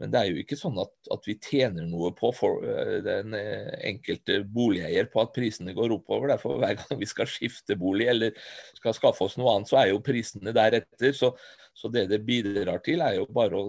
men 0.00 0.12
det 0.12 0.20
er 0.20 0.30
jo 0.30 0.40
ikke 0.40 0.56
sånn 0.56 0.78
at, 0.80 0.92
at 1.12 1.26
vi 1.28 1.36
tjener 1.44 1.84
noe 1.88 2.10
på 2.16 2.30
for, 2.32 2.64
uh, 2.64 2.96
den 3.04 3.36
uh, 3.36 3.68
enkelte 3.84 4.40
boligeier 4.48 5.10
på 5.12 5.20
at 5.22 5.34
prisene 5.36 5.74
går 5.76 5.92
oppover. 5.98 6.32
Derfor 6.32 6.56
hver 6.62 6.78
gang 6.80 7.00
vi 7.02 7.08
skal 7.08 7.28
skifte 7.28 7.76
bolig 7.80 8.08
eller 8.08 8.32
skal 8.78 8.96
skaffe 8.96 9.26
oss 9.26 9.36
noe 9.40 9.52
annet, 9.52 9.68
så 9.68 9.82
er 9.82 9.92
jo 9.92 10.00
prisene 10.04 10.56
deretter. 10.56 11.12
Så, 11.16 11.34
så 11.76 11.92
det 11.92 12.06
det 12.14 12.22
bidrar 12.24 12.80
til, 12.86 13.04
er 13.04 13.18
jo 13.20 13.28
bare 13.28 13.60
å 13.60 13.68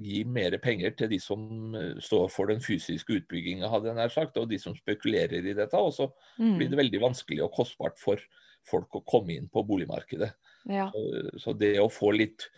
gi 0.00 0.24
mer 0.26 0.56
penger 0.58 0.96
til 0.98 1.12
de 1.12 1.20
som 1.22 1.44
uh, 1.76 1.92
står 2.02 2.26
for 2.32 2.48
den 2.50 2.64
fysiske 2.64 3.20
utbygginga, 3.20 3.68
hadde 3.70 3.92
jeg 3.92 4.00
nær 4.00 4.16
sagt, 4.16 4.40
og 4.40 4.48
de 4.50 4.58
som 4.62 4.76
spekulerer 4.80 5.44
i 5.44 5.56
dette. 5.60 5.76
Og 5.76 5.92
så 5.92 6.08
mm. 6.40 6.56
blir 6.56 6.72
det 6.72 6.80
veldig 6.80 7.04
vanskelig 7.04 7.44
og 7.44 7.52
kostbart 7.60 8.00
for 8.00 8.22
folk 8.64 8.96
å 8.96 9.04
komme 9.04 9.36
inn 9.36 9.52
på 9.52 9.62
boligmarkedet. 9.68 10.32
Ja. 10.72 10.88
Så, 10.88 11.40
så 11.42 11.58
det 11.60 11.76
å 11.82 11.90
få 11.92 12.14
litt 12.16 12.48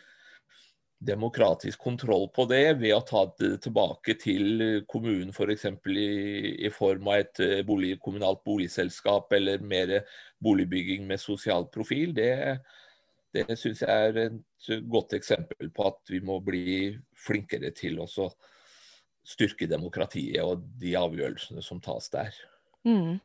demokratisk 0.98 1.78
kontroll 1.78 2.28
på 2.32 2.46
det 2.48 2.78
ved 2.80 2.94
å 2.96 3.04
ta 3.04 3.26
det 3.38 3.58
tilbake 3.66 4.16
til 4.20 4.62
kommunen 4.88 5.32
f.eks. 5.34 5.66
For 5.82 5.92
i, 5.92 6.56
i 6.64 6.70
form 6.72 7.10
av 7.12 7.20
et 7.20 7.42
eh, 7.44 7.60
bolig, 7.68 7.96
kommunalt 8.00 8.42
boligselskap 8.48 9.32
eller 9.36 9.60
mer 9.60 9.98
boligbygging 10.42 11.06
med 11.08 11.20
sosial 11.20 11.68
profil, 11.72 12.14
det, 12.16 12.32
det 13.36 13.46
syns 13.60 13.84
jeg 13.84 14.10
er 14.10 14.20
et 14.24 14.72
godt 14.88 15.16
eksempel 15.18 15.70
på 15.74 15.88
at 15.90 16.00
vi 16.12 16.22
må 16.24 16.40
bli 16.44 16.94
flinkere 17.26 17.74
til 17.76 18.00
å 18.00 18.08
styrke 19.26 19.68
demokratiet 19.68 20.42
og 20.44 20.64
de 20.80 20.96
avgjørelsene 20.96 21.64
som 21.64 21.82
tas 21.82 22.08
der. 22.12 22.34
Mm. 22.86 23.18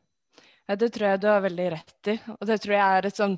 Ja, 0.68 0.76
det 0.76 0.92
tror 0.94 1.12
jeg 1.12 1.20
du 1.22 1.28
har 1.30 1.42
veldig 1.44 1.68
rett 1.72 2.10
i. 2.10 2.18
Og 2.36 2.46
det 2.48 2.60
tror 2.62 2.76
jeg 2.76 2.98
er 2.98 3.08
et, 3.08 3.18
sånn, 3.18 3.36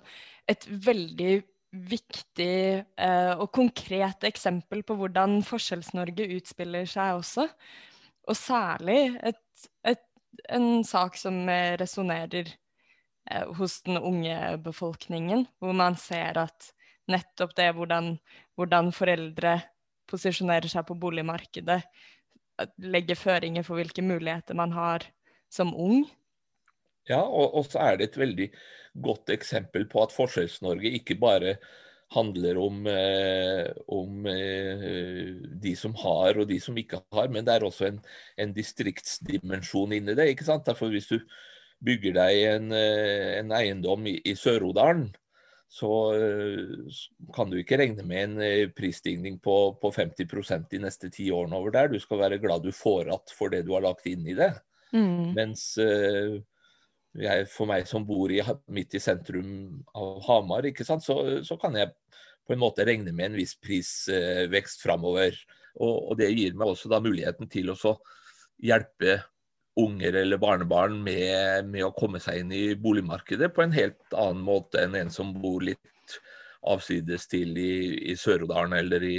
et 0.50 0.66
veldig 0.68 1.34
viktig 1.74 2.84
eh, 2.84 3.32
og 3.34 3.50
konkret 3.54 4.26
eksempel 4.28 4.84
på 4.86 4.96
hvordan 4.98 5.40
Forskjells-Norge 5.46 6.28
utspiller 6.36 6.88
seg 6.88 7.18
også. 7.18 7.48
Og 8.28 8.38
særlig 8.38 9.14
et, 9.26 9.68
et, 9.86 10.04
en 10.54 10.84
sak 10.86 11.18
som 11.20 11.42
resonnerer 11.80 12.48
eh, 12.48 13.44
hos 13.58 13.80
den 13.86 14.00
unge 14.00 14.38
befolkningen, 14.64 15.46
hvor 15.58 15.76
man 15.76 15.98
ser 16.00 16.40
at 16.46 16.70
nettopp 17.10 17.52
det 17.58 17.70
hvordan, 17.76 18.14
hvordan 18.56 18.92
foreldre 18.96 19.58
posisjonerer 20.08 20.70
seg 20.70 20.86
på 20.88 20.96
boligmarkedet, 21.00 21.80
legger 22.84 23.18
føringer 23.18 23.64
for 23.66 23.80
hvilke 23.80 24.04
muligheter 24.04 24.56
man 24.56 24.72
har 24.76 25.04
som 25.52 25.72
ung. 25.74 26.04
Ja, 27.10 27.22
og, 27.22 27.54
og 27.54 27.66
så 27.68 27.82
er 27.84 27.98
det 27.98 28.10
et 28.10 28.20
veldig 28.20 28.50
godt 29.04 29.32
eksempel 29.34 29.88
på 29.90 30.04
at 30.04 30.14
Forskjells-Norge 30.14 30.92
ikke 31.00 31.18
bare 31.20 31.56
handler 32.14 32.58
om, 32.60 32.84
eh, 32.86 33.70
om 33.90 34.26
eh, 34.30 35.32
de 35.64 35.74
som 35.76 35.94
har 35.98 36.38
og 36.38 36.48
de 36.48 36.60
som 36.62 36.76
ikke 36.78 37.00
har, 37.14 37.28
men 37.32 37.46
det 37.46 37.56
er 37.56 37.66
også 37.66 37.88
en, 37.88 37.98
en 38.38 38.54
distriktsdimensjon 38.54 39.96
inni 39.96 40.14
det. 40.14 40.28
ikke 40.30 40.46
sant? 40.46 40.66
Derfor 40.66 40.92
Hvis 40.94 41.10
du 41.10 41.18
bygger 41.84 42.16
deg 42.20 42.40
en, 42.54 42.72
eh, 42.72 43.34
en 43.40 43.52
eiendom 43.56 44.06
i, 44.08 44.18
i 44.24 44.36
Sør-Odalen, 44.38 45.10
så 45.74 45.90
uh, 46.14 46.98
kan 47.34 47.50
du 47.50 47.56
ikke 47.58 47.80
regne 47.80 48.04
med 48.06 48.20
en 48.28 48.34
uh, 48.38 48.72
prisstigning 48.76 49.40
på, 49.42 49.74
på 49.82 49.90
50% 49.90 50.68
de 50.70 50.78
neste 50.84 51.10
ti 51.10 51.30
årene 51.34 51.58
over 51.58 51.74
der. 51.74 51.88
Du 51.90 51.98
skal 51.98 52.20
være 52.20 52.38
glad 52.38 52.62
du 52.62 52.70
får 52.70 53.08
igjen 53.08 53.32
for 53.34 53.50
det 53.50 53.64
du 53.66 53.72
har 53.74 53.82
lagt 53.82 54.06
inn 54.06 54.22
i 54.28 54.36
det. 54.38 54.52
Mm. 54.94 55.32
Mens 55.34 55.72
uh, 55.82 56.38
jeg, 57.20 57.46
for 57.50 57.70
meg 57.70 57.86
som 57.88 58.06
bor 58.06 58.32
i, 58.32 58.40
midt 58.74 58.96
i 58.96 59.02
sentrum 59.02 59.50
av 59.94 60.22
Hamar, 60.26 60.66
så, 60.82 61.18
så, 61.46 61.58
kan 61.60 61.76
jeg 61.78 61.92
på 62.44 62.54
en 62.54 62.62
måte 62.62 62.86
regne 62.86 63.14
med 63.14 63.30
en 63.30 63.38
viss 63.38 63.54
prisvekst 63.60 64.82
framover. 64.84 65.36
Og, 65.78 66.10
og, 66.10 66.16
det 66.20 66.32
gir 66.34 66.58
meg 66.58 66.72
også 66.72 66.90
da 66.92 67.00
muligheten 67.02 67.50
til 67.50 67.72
å 67.72 67.94
hjelpe 68.62 69.20
unger 69.80 70.20
eller 70.20 70.38
barnebarn 70.38 71.00
med, 71.02 71.66
med, 71.66 71.82
å 71.82 71.94
komme 71.96 72.20
seg 72.22 72.44
inn 72.44 72.52
i 72.54 72.76
boligmarkedet 72.78 73.50
på 73.54 73.64
en 73.64 73.74
helt 73.74 74.14
annen 74.14 74.44
måte 74.46 74.84
enn 74.84 74.94
en 74.98 75.10
som 75.10 75.32
bor 75.42 75.64
litt 75.66 76.18
avsides 76.64 77.26
til 77.28 77.58
i, 77.58 77.72
i 78.12 78.14
Sør-Odalen 78.16 78.76
eller 78.78 79.02
i, 79.04 79.18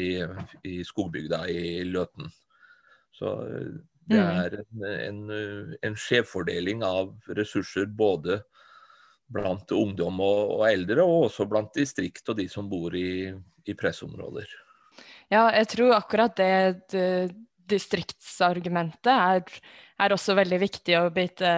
i 0.66 0.80
skogbygda 0.88 1.44
i 1.52 1.84
Løten. 1.90 2.32
Så 3.16 3.36
det 4.06 4.20
mm. 4.22 4.40
er 4.42 4.58
en, 4.62 4.84
en, 4.96 5.78
en 5.90 5.96
skjevfordeling 5.98 6.84
av 6.86 7.16
ressurser 7.38 7.88
både 7.90 8.42
blant 9.34 9.72
ungdom 9.74 10.20
og, 10.22 10.42
og, 10.60 10.64
eldre, 10.70 11.02
og 11.02 11.30
også 11.30 11.48
blant 11.50 11.74
distrikt 11.74 12.30
og 12.30 12.38
de 12.40 12.46
som 12.52 12.70
bor 12.70 12.94
i, 12.98 13.34
i 13.66 13.78
pressområder. 13.78 14.46
Ja, 15.34 15.48
jeg 15.50 15.68
tror 15.74 15.96
akkurat 15.98 16.36
det, 16.38 16.54
det 16.94 17.08
distriktsargumentet 17.70 19.10
er, 19.12 19.42
er, 20.02 20.14
også 20.14 20.36
veldig 20.38 20.60
viktig 20.62 20.98
å 21.00 21.10
bite, 21.14 21.52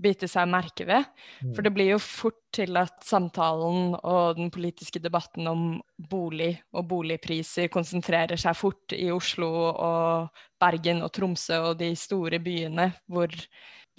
bite 0.00 0.28
seg 0.30 0.48
merke 0.50 0.86
ved. 0.88 1.06
For 1.40 1.62
mm. 1.62 1.66
det 1.66 1.72
blir 1.76 1.90
jo 1.92 2.00
fort 2.02 2.40
til 2.54 2.78
at 2.78 3.02
samtalen 3.06 3.94
og 3.98 4.38
den 4.38 4.50
politiske 4.54 5.02
debatten 5.02 5.48
om 5.50 5.64
bolig 6.10 6.52
og 6.74 6.88
boligpriser 6.90 7.70
konsentrerer 7.72 8.40
seg 8.40 8.56
fort 8.58 8.94
i 8.96 9.08
Oslo 9.14 9.50
og 9.72 10.44
Bergen 10.62 11.02
og 11.04 11.12
Tromsø 11.14 11.60
og 11.70 11.78
de 11.82 11.92
store 11.98 12.40
byene 12.42 12.90
hvor 13.10 13.32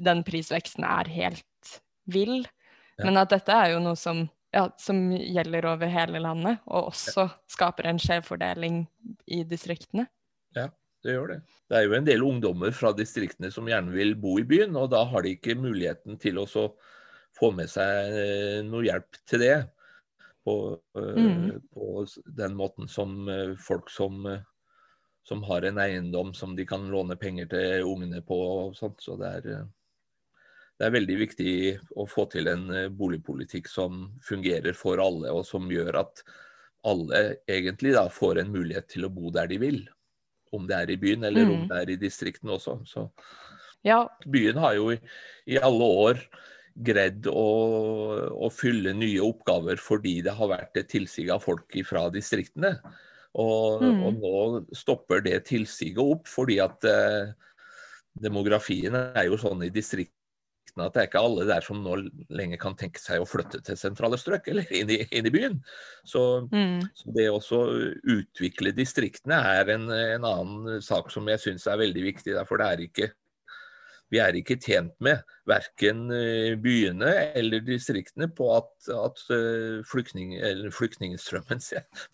den 0.01 0.23
prisveksten 0.27 0.87
er 0.87 1.11
helt 1.11 1.79
vill. 2.11 2.43
Ja. 2.97 3.07
Men 3.07 3.19
at 3.23 3.31
dette 3.33 3.55
er 3.55 3.73
jo 3.73 3.81
noe 3.83 3.99
som, 3.99 4.25
ja, 4.55 4.67
som 4.79 5.07
gjelder 5.15 5.67
over 5.73 5.91
hele 5.91 6.21
landet, 6.23 6.61
og 6.67 6.91
også 6.93 7.27
skaper 7.51 7.89
en 7.91 7.99
skjevfordeling 8.01 8.83
i 9.27 9.43
distriktene. 9.47 10.07
Det 11.05 11.13
gjør 11.13 11.35
det. 11.35 11.39
Det 11.69 11.77
er 11.77 11.85
jo 11.85 11.95
en 11.97 12.07
del 12.07 12.23
ungdommer 12.25 12.73
fra 12.73 12.89
distriktene 12.97 13.51
som 13.53 13.67
gjerne 13.69 13.93
vil 13.93 14.15
bo 14.17 14.39
i 14.41 14.45
byen, 14.47 14.73
og 14.79 14.89
da 14.93 15.03
har 15.05 15.21
de 15.21 15.35
ikke 15.35 15.57
muligheten 15.59 16.17
til 16.21 16.39
å 16.41 16.47
få 16.49 17.51
med 17.53 17.69
seg 17.69 18.17
eh, 18.17 18.59
noe 18.65 18.85
hjelp 18.87 19.19
til 19.29 19.43
det. 19.43 19.55
På, 20.45 20.55
eh, 20.97 21.19
mm. 21.21 21.69
på 21.73 22.05
den 22.39 22.57
måten 22.57 22.89
som 22.89 23.29
eh, 23.29 23.53
folk 23.61 23.91
som, 23.93 24.25
som, 25.29 25.43
har 25.45 25.67
en 25.69 25.81
eiendom 25.81 26.33
som 26.37 26.55
de 26.57 26.65
kan 26.69 26.87
låne 26.89 27.17
penger 27.21 27.51
til 27.53 27.85
ungene 27.85 28.23
på. 28.25 28.39
og 28.55 28.77
sånt, 28.77 28.97
Så 29.05 29.17
det 29.21 29.33
er, 29.41 29.67
det 30.79 30.87
er 30.87 30.95
veldig 30.95 31.19
viktig 31.21 31.53
å 32.01 32.07
få 32.09 32.25
til 32.33 32.49
en 32.49 32.65
boligpolitikk 32.97 33.69
som 33.69 34.07
fungerer 34.25 34.73
for 34.73 35.03
alle, 35.03 35.29
og 35.29 35.45
som 35.45 35.69
gjør 35.69 36.01
at 36.01 36.25
alle 36.85 37.27
egentlig 37.49 37.93
da 37.93 38.07
får 38.09 38.41
en 38.41 38.51
mulighet 38.53 38.89
til 38.95 39.05
å 39.05 39.13
bo 39.13 39.29
der 39.33 39.53
de 39.53 39.61
vil 39.61 39.85
om 40.53 40.67
det 40.69 40.77
er 40.77 40.93
i 40.93 40.99
byen 41.01 41.25
eller 41.27 41.47
mm. 41.47 41.53
om 41.55 41.63
det 41.69 41.79
er 41.81 41.93
i 41.93 41.99
distriktene 42.01 42.55
også. 42.57 42.77
Så 42.89 43.07
ja. 43.85 44.03
byen 44.25 44.59
har 44.61 44.75
jo 44.77 44.91
i, 44.93 44.99
i 45.51 45.57
alle 45.61 45.89
år 46.05 46.21
greid 46.75 47.27
å, 47.31 47.47
å, 48.35 48.49
fylle 48.51 48.91
nye 48.97 49.23
oppgaver 49.23 49.79
fordi 49.79 50.17
det 50.25 50.35
har 50.35 50.51
vært 50.51 50.81
et 50.81 50.89
tilsig 50.91 51.29
av 51.31 51.43
folk 51.45 51.77
fra 51.87 52.09
distriktene. 52.13 52.75
Og, 53.35 53.83
mm. 53.83 54.01
og, 54.07 54.19
nå 54.19 54.75
stopper 54.75 55.23
det 55.23 55.41
tilsiget 55.49 55.99
opp 56.03 56.29
fordi 56.31 56.59
at 56.63 56.87
eh, 56.87 57.31
demografien 58.15 58.95
er 58.95 59.25
jo 59.27 59.39
sånn 59.39 59.65
i 59.67 59.73
distriktene 59.73 60.14
distriktene 60.75 60.87
at 60.89 60.95
det 60.95 61.01
er 61.01 61.09
ikke 61.09 61.23
alle 61.23 61.45
der 61.47 61.63
som 61.63 61.83
nå 61.83 61.95
lenger 62.29 62.59
kan 62.59 62.75
tenke 62.75 62.99
seg 62.99 63.21
å 63.21 63.27
flytte 63.27 63.61
til 63.63 63.77
sentrale 63.77 64.17
strøk 64.17 64.47
eller 64.47 64.65
inn 64.71 64.89
i, 64.89 65.05
inn 65.11 65.25
i 65.25 65.31
byen. 65.31 65.61
Så, 66.03 66.47
mm. 66.51 66.81
så 66.93 67.13
det 67.15 67.29
å 67.31 67.39
utvikle 68.03 68.75
distriktene 68.75 69.35
er 69.35 69.69
en, 69.69 69.89
en 69.89 70.25
annen 70.25 70.81
sak 70.81 71.11
som 71.11 71.27
jeg 71.27 71.39
syns 71.39 71.67
er 71.67 71.79
veldig 71.79 72.03
viktig. 72.03 72.35
For 72.47 72.57
det 72.59 72.67
er 72.67 72.83
ikke 72.89 73.11
vi 74.13 74.19
er 74.21 74.35
ikke 74.37 74.59
tjent 74.61 74.93
med, 75.01 75.23
verken 75.49 76.11
eh, 76.13 76.53
byene 76.61 77.09
eller 77.35 77.63
distriktene, 77.65 78.27
på 78.29 78.51
at, 78.53 78.69
at 78.93 79.23
eh, 79.33 79.81
flyktning, 79.89 80.35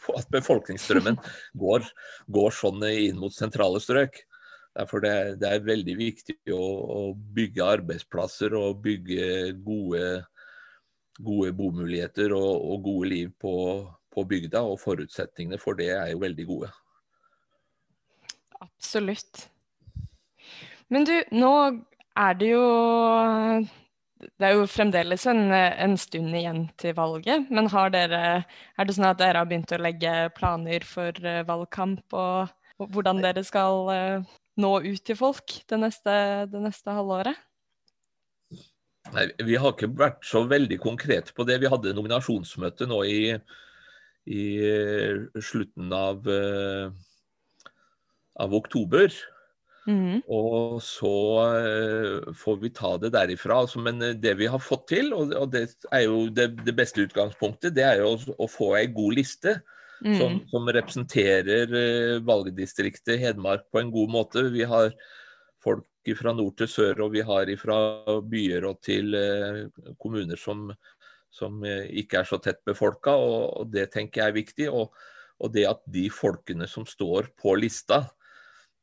på 0.05 0.15
at 0.15 0.31
befolkningsstrømmen 0.31 1.19
går, 1.63 1.83
går 2.31 2.55
sånn 2.55 2.87
inn 2.87 3.19
mot 3.19 3.35
sentrale 3.35 3.83
strøk. 3.83 4.23
Derfor 4.77 5.03
det, 5.03 5.15
det 5.41 5.49
er 5.51 5.65
veldig 5.67 5.95
viktig 5.99 6.37
å, 6.55 6.61
å, 6.95 6.99
bygge 7.35 7.65
arbeidsplasser 7.73 8.55
og 8.55 8.79
bygge 8.85 9.51
gode, 9.65 10.21
gode 11.19 11.51
bomuligheter 11.57 12.31
og, 12.37 12.53
og, 12.55 12.77
gode 12.85 13.09
liv 13.11 13.33
på, 13.41 13.55
på, 14.15 14.23
bygda. 14.31 14.63
Og 14.63 14.79
forutsetningene 14.79 15.59
for 15.59 15.75
det 15.79 15.91
er 15.97 16.13
jo 16.13 16.23
veldig 16.23 16.47
gode. 16.47 16.71
Absolutt. 18.61 19.47
Men 20.91 21.07
du, 21.07 21.15
nå 21.35 21.53
er 22.19 22.39
det 22.39 22.51
jo 22.53 22.65
det 24.21 24.45
er 24.45 24.53
jo 24.53 24.67
fremdeles 24.69 25.23
en, 25.31 25.47
en, 25.51 25.95
stund 25.97 26.35
igjen 26.37 26.65
til 26.79 26.93
valget, 26.97 27.49
men 27.49 27.67
dere, 27.93 28.21
er 28.77 28.87
det 28.87 28.95
sånn 28.95 29.09
at 29.09 29.19
dere 29.19 29.41
har 29.41 29.49
begynt 29.49 29.73
å 29.73 29.81
legge 29.81 30.13
planer 30.37 30.85
for 30.85 31.15
eh, 31.25 31.41
valgkamp 31.47 32.13
og, 32.13 32.51
og 32.77 32.93
hvordan 32.93 33.23
dere 33.23 33.41
skal 33.47 33.89
eh, 33.95 34.29
nå 34.59 34.73
ut 34.83 35.03
til 35.07 35.17
folk 35.17 35.55
det 35.69 35.79
neste, 35.79 36.13
det 36.51 36.61
neste 36.63 36.95
halvåret? 36.95 37.39
Nei, 39.11 39.27
Vi 39.43 39.57
har 39.59 39.73
ikke 39.73 39.91
vært 39.97 40.23
så 40.27 40.43
veldig 40.47 40.77
konkrete 40.81 41.35
på 41.35 41.45
det. 41.47 41.59
Vi 41.61 41.71
hadde 41.71 41.95
nominasjonsmøte 41.97 42.87
nå 42.89 43.01
i, 43.09 43.21
i 44.29 44.45
slutten 45.41 45.91
av, 45.95 46.27
uh, 46.27 46.91
av 48.39 48.55
oktober. 48.55 49.11
Mm. 49.89 50.21
Og 50.29 50.77
så 50.85 51.15
uh, 51.57 52.31
får 52.37 52.61
vi 52.61 52.73
ta 52.77 52.93
det 53.01 53.11
derifra. 53.17 53.63
Altså, 53.65 53.81
men 53.83 53.99
det 54.21 54.35
vi 54.39 54.51
har 54.51 54.61
fått 54.61 54.87
til, 54.93 55.11
og, 55.17 55.33
det 55.51 55.65
er 55.89 56.05
jo 56.05 56.27
det, 56.29 56.51
det, 56.61 56.77
beste 56.77 57.03
utgangspunktet, 57.07 57.75
det 57.75 57.87
er 57.87 58.03
jo 58.03 58.15
å 58.37 58.49
få 58.51 58.75
ei 58.79 58.87
god 58.93 59.17
liste 59.17 59.59
mm. 60.05 60.15
som, 60.19 60.37
som, 60.51 60.69
representerer 60.77 61.73
uh, 61.73 62.21
valgdistriktet 62.27 63.19
Hedmark 63.21 63.67
på 63.71 63.81
en 63.81 63.91
god 63.93 64.13
måte. 64.13 64.45
Vi 64.53 64.65
har 64.67 64.93
folk 65.63 65.87
fra 66.17 66.33
nord 66.33 66.57
til 66.59 66.69
sør, 66.71 67.05
og 67.05 67.15
vi 67.15 67.25
har 67.25 67.51
fra 67.61 67.77
byer 68.27 68.67
og 68.69 68.81
til 68.85 69.15
uh, 69.15 69.93
kommuner 70.01 70.39
som, 70.39 70.69
som 71.33 71.61
uh, 71.65 71.85
ikke 71.87 72.21
er 72.21 72.29
så 72.29 72.41
tett 72.43 72.63
befolka, 72.67 73.15
og, 73.15 73.43
og, 73.61 73.69
det 73.73 73.89
tenker 73.93 74.23
jeg 74.23 74.33
er 74.33 74.39
viktig. 74.41 74.71
Og, 74.71 74.95
og, 75.41 75.53
det 75.53 75.67
at 75.69 75.85
de 75.89 76.07
folkene 76.13 76.69
som 76.69 76.85
står 76.89 77.33
på 77.41 77.55
lista, 77.57 78.05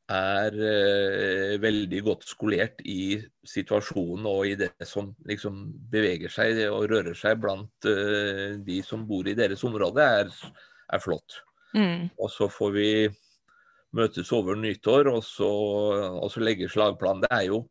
er 0.09 0.55
eh, 0.57 1.55
veldig 1.61 1.99
godt 2.05 2.25
skolert 2.25 2.81
i 2.89 3.19
situasjonen 3.47 4.25
og 4.29 4.47
i 4.49 4.55
det 4.57 4.73
som 4.89 5.11
liksom 5.29 5.67
beveger 5.93 6.33
seg 6.33 6.63
og 6.71 6.89
rører 6.89 7.17
seg 7.17 7.37
blant 7.43 7.89
eh, 7.89 8.57
de 8.65 8.81
som 8.87 9.05
bor 9.09 9.29
i 9.29 9.37
deres 9.37 9.65
område, 9.69 10.01
er, 10.23 10.33
er 10.93 11.03
flott. 11.03 11.43
Mm. 11.77 12.09
Og 12.17 12.31
så 12.33 12.49
får 12.53 12.75
vi 12.75 12.91
møtes 13.97 14.31
over 14.37 14.59
nyttår 14.59 15.09
og 15.11 15.23
så, 15.25 15.49
og 16.21 16.29
så 16.33 16.43
legge 16.45 16.69
slagplan. 16.71 17.23
Det 17.25 17.31
er 17.33 17.47
jo 17.49 17.63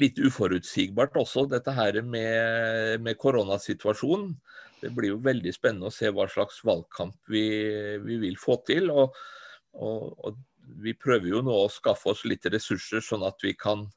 litt 0.00 0.20
uforutsigbart 0.22 1.16
også, 1.20 1.46
dette 1.50 1.74
her 1.76 2.00
med, 2.06 3.00
med 3.04 3.18
koronasituasjonen. 3.20 4.34
Det 4.80 4.92
blir 4.96 5.14
jo 5.14 5.22
veldig 5.24 5.52
spennende 5.52 5.90
å 5.90 5.94
se 5.94 6.08
hva 6.14 6.26
slags 6.30 6.62
valgkamp 6.64 7.18
vi, 7.28 7.44
vi 8.04 8.20
vil 8.22 8.38
få 8.40 8.60
til. 8.68 8.88
Og, 8.94 9.16
og, 9.76 10.14
og, 10.24 10.38
vi 10.80 10.92
prøver 10.94 11.32
jo 11.32 11.40
nå 11.42 11.54
å 11.64 11.70
skaffe 11.72 12.12
oss 12.12 12.20
litt 12.30 12.46
ressurser, 12.52 13.02
sånn 13.02 13.24
at 13.26 13.42
vi 13.42 13.56
kan 13.58 13.88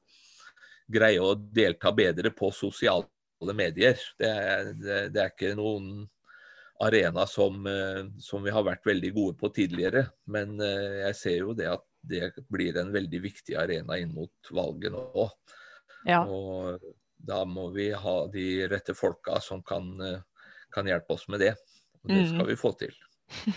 greie 0.89 1.21
å 1.21 1.35
delta 1.35 1.91
bedre 1.95 2.31
på 2.33 2.49
sosiale 2.55 3.53
medier. 3.53 3.99
Det, 4.17 4.31
det, 4.81 4.97
det 5.13 5.21
er 5.21 5.29
ikke 5.29 5.53
noen 5.59 6.07
arena 6.83 7.25
som, 7.29 7.65
eh, 7.67 8.03
som, 8.19 8.43
vi 8.43 8.51
har 8.53 8.65
vært 8.65 8.85
veldig 8.85 9.11
gode 9.15 9.37
på 9.39 9.49
tidligere. 9.55 10.05
Men 10.31 10.59
eh, 10.61 11.03
jeg 11.07 11.19
ser 11.19 11.37
jo 11.41 11.55
det 11.57 11.69
at 11.71 11.85
det 12.03 12.33
blir 12.51 12.77
en 12.79 12.91
veldig 12.93 13.21
viktig 13.23 13.55
arena 13.59 13.97
inn 13.99 14.11
mot 14.15 14.51
valget 14.51 14.93
nå. 14.95 15.27
Ja. 16.09 16.23
Og 16.27 16.83
da 17.23 17.43
må 17.47 17.69
vi 17.75 17.91
ha 17.95 18.17
de 18.31 18.47
rette 18.71 18.95
folka 18.97 19.39
som 19.43 19.63
kan, 19.63 19.93
eh, 20.03 20.19
kan 20.73 20.89
hjelpe 20.89 21.15
oss 21.15 21.27
med 21.31 21.43
det. 21.45 21.53
Og 22.03 22.11
det 22.11 22.25
skal 22.27 22.43
mm. 22.43 22.49
vi 22.51 22.59
få 22.59 22.73
til. 22.81 22.99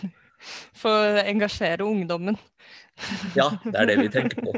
For 0.80 0.92
å 0.92 1.24
engasjere 1.24 1.86
ungdommen. 1.86 2.36
Ja, 3.36 3.50
det 3.64 3.74
er 3.76 3.88
det 3.90 3.96
vi 4.00 4.08
tenker 4.12 4.40
på. 4.40 4.52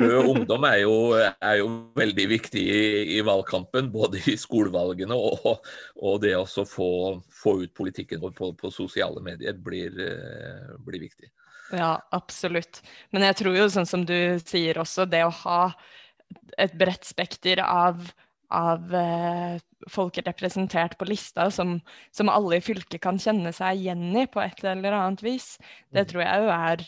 Rød 0.00 0.30
ungdom 0.32 0.66
er 0.66 0.80
jo, 0.82 0.94
er 1.14 1.60
jo 1.60 1.68
veldig 1.98 2.26
viktig 2.32 2.62
i, 2.62 2.82
i, 3.16 3.20
valgkampen. 3.26 3.90
Både 3.94 4.20
i 4.30 4.36
skolevalgene 4.40 5.14
og, 5.14 5.62
og 6.02 6.18
det 6.24 6.34
å 6.38 6.44
få, 6.46 6.88
få, 7.30 7.56
ut 7.62 7.74
politikken 7.76 8.22
vår 8.24 8.34
på, 8.36 8.50
på 8.58 8.72
sosiale 8.74 9.22
medier 9.24 9.54
blir, 9.54 9.94
eh, 10.02 10.74
blir, 10.82 11.04
viktig. 11.06 11.30
Ja, 11.74 11.96
absolutt. 12.14 12.82
Men 13.14 13.26
jeg 13.30 13.38
tror 13.40 13.56
jo, 13.56 13.70
sånn 13.72 13.88
som 13.88 14.04
du 14.08 14.16
sier 14.44 14.82
også, 14.82 15.06
det 15.06 15.24
å 15.26 15.32
ha 15.44 15.62
et 16.58 16.74
bredt 16.78 17.06
spekter 17.06 17.62
av 17.64 18.02
av 18.54 18.92
eh, 18.94 19.56
folk 19.90 20.18
representert 20.22 20.94
på 20.98 21.08
lista 21.08 21.48
som, 21.50 21.78
som, 22.14 22.30
alle 22.30 22.60
i 22.60 22.62
fylket 22.62 23.02
kan 23.02 23.18
kjenne 23.18 23.50
seg 23.56 23.80
igjen 23.80 24.12
i 24.14 24.28
på 24.30 24.42
et 24.44 24.62
eller 24.62 24.94
annet 24.94 25.24
vis. 25.24 25.56
Det 25.90 26.04
mm. 26.04 26.10
tror 26.12 26.22
jeg 26.22 26.44
jo 26.44 26.52
er 26.54 26.86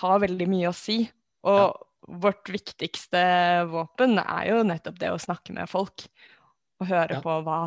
har 0.00 0.22
veldig 0.22 0.46
mye 0.50 0.70
å 0.70 0.76
si. 0.76 1.02
Og 1.46 1.58
ja. 1.60 1.72
vårt 2.22 2.50
viktigste 2.50 3.22
våpen 3.70 4.20
er 4.22 4.50
jo 4.50 4.62
nettopp 4.66 5.00
det 5.02 5.12
å 5.14 5.20
snakke 5.22 5.54
med 5.56 5.70
folk. 5.70 6.06
Og 6.80 6.90
høre 6.90 7.18
ja. 7.18 7.24
på 7.24 7.40
hva, 7.46 7.60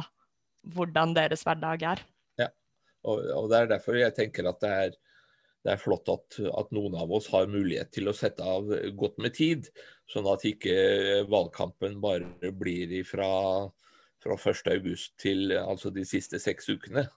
hvordan 0.75 1.15
deres 1.17 1.45
hverdag 1.47 1.85
er. 1.95 2.03
Ja, 2.41 2.49
og, 3.03 3.23
og, 3.23 3.47
det 3.51 3.61
er 3.61 3.71
derfor 3.75 3.99
jeg 3.99 4.15
tenker 4.17 4.49
at 4.51 4.59
det 4.63 4.73
er, 4.83 4.97
det 5.65 5.73
er 5.73 5.81
flott 5.81 6.11
at, 6.11 6.39
at, 6.39 6.73
noen 6.75 6.97
av 6.99 7.11
oss 7.15 7.29
har 7.33 7.49
mulighet 7.51 7.91
til 7.95 8.11
å 8.11 8.15
sette 8.15 8.45
av 8.45 8.69
godt 8.99 9.17
med 9.23 9.35
tid. 9.37 9.71
Sånn 10.11 10.27
at 10.29 10.45
ikke 10.47 11.23
valgkampen 11.29 11.99
bare 12.03 12.53
blir 12.55 12.93
fra, 13.07 13.31
fra 14.23 14.37
1.8 14.37 15.09
til 15.21 15.57
altså 15.59 15.93
de 15.93 16.05
siste 16.07 16.41
seks 16.41 16.69
ukene. 16.71 17.07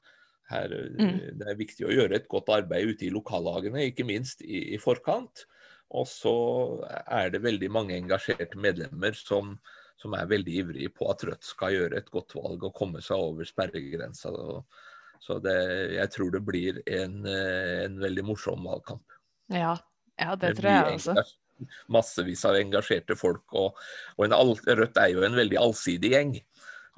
Her, 0.53 0.77
mm. 0.99 1.19
Det 1.41 1.49
er 1.49 1.59
viktig 1.59 1.89
å 1.89 1.95
gjøre 1.95 2.19
et 2.19 2.29
godt 2.31 2.53
arbeid 2.53 2.93
ute 2.93 3.09
i 3.09 3.13
lokallagene, 3.15 3.89
ikke 3.89 4.07
minst 4.09 4.45
i, 4.45 4.75
i 4.77 4.81
forkant. 4.81 5.47
Og 5.93 6.07
så 6.09 6.35
er 7.05 7.33
det 7.35 7.43
veldig 7.45 7.69
mange 7.73 7.97
engasjerte 7.99 8.61
medlemmer 8.61 9.17
som, 9.17 9.53
som 10.01 10.17
er 10.17 10.31
veldig 10.31 10.55
ivrige 10.63 10.93
på 10.95 11.11
at 11.13 11.25
Rødt 11.29 11.45
skal 11.45 11.77
gjøre 11.77 12.01
et 12.01 12.09
godt 12.13 12.33
valg 12.39 12.65
og 12.65 12.75
komme 12.77 13.03
seg 13.05 13.21
over 13.21 13.49
sperregrensa. 13.49 14.33
Så 15.23 15.39
det, 15.45 15.59
jeg 15.99 16.11
tror 16.15 16.33
det 16.35 16.43
blir 16.47 16.81
en, 16.91 17.21
en 17.29 18.01
veldig 18.03 18.25
morsom 18.27 18.65
valgkamp. 18.67 19.19
Ja, 19.53 19.77
ja 20.19 20.35
det, 20.35 20.55
det 20.55 20.63
tror 20.63 20.73
jeg 20.73 20.97
også. 20.97 21.29
Massevis 21.93 22.43
av 22.49 22.57
engasjerte 22.59 23.15
folk. 23.19 23.45
Og, 23.53 23.79
og 24.17 24.25
en, 24.27 24.35
Rødt 24.81 24.99
er 24.99 25.13
jo 25.13 25.23
en 25.29 25.37
veldig 25.39 25.61
allsidig 25.61 26.15
gjeng. 26.17 26.35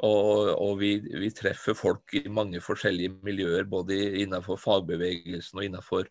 Og, 0.03 0.49
og 0.59 0.79
vi, 0.81 0.97
vi, 1.07 1.31
treffer 1.31 1.77
folk 1.79 2.17
i 2.19 2.25
mange 2.27 2.59
forskjellige 2.63 3.13
miljøer, 3.23 3.63
både 3.71 3.95
innenfor 4.25 4.59
fagbevegelsen 4.59 5.61
og 5.61 5.69
innenfor 5.69 6.09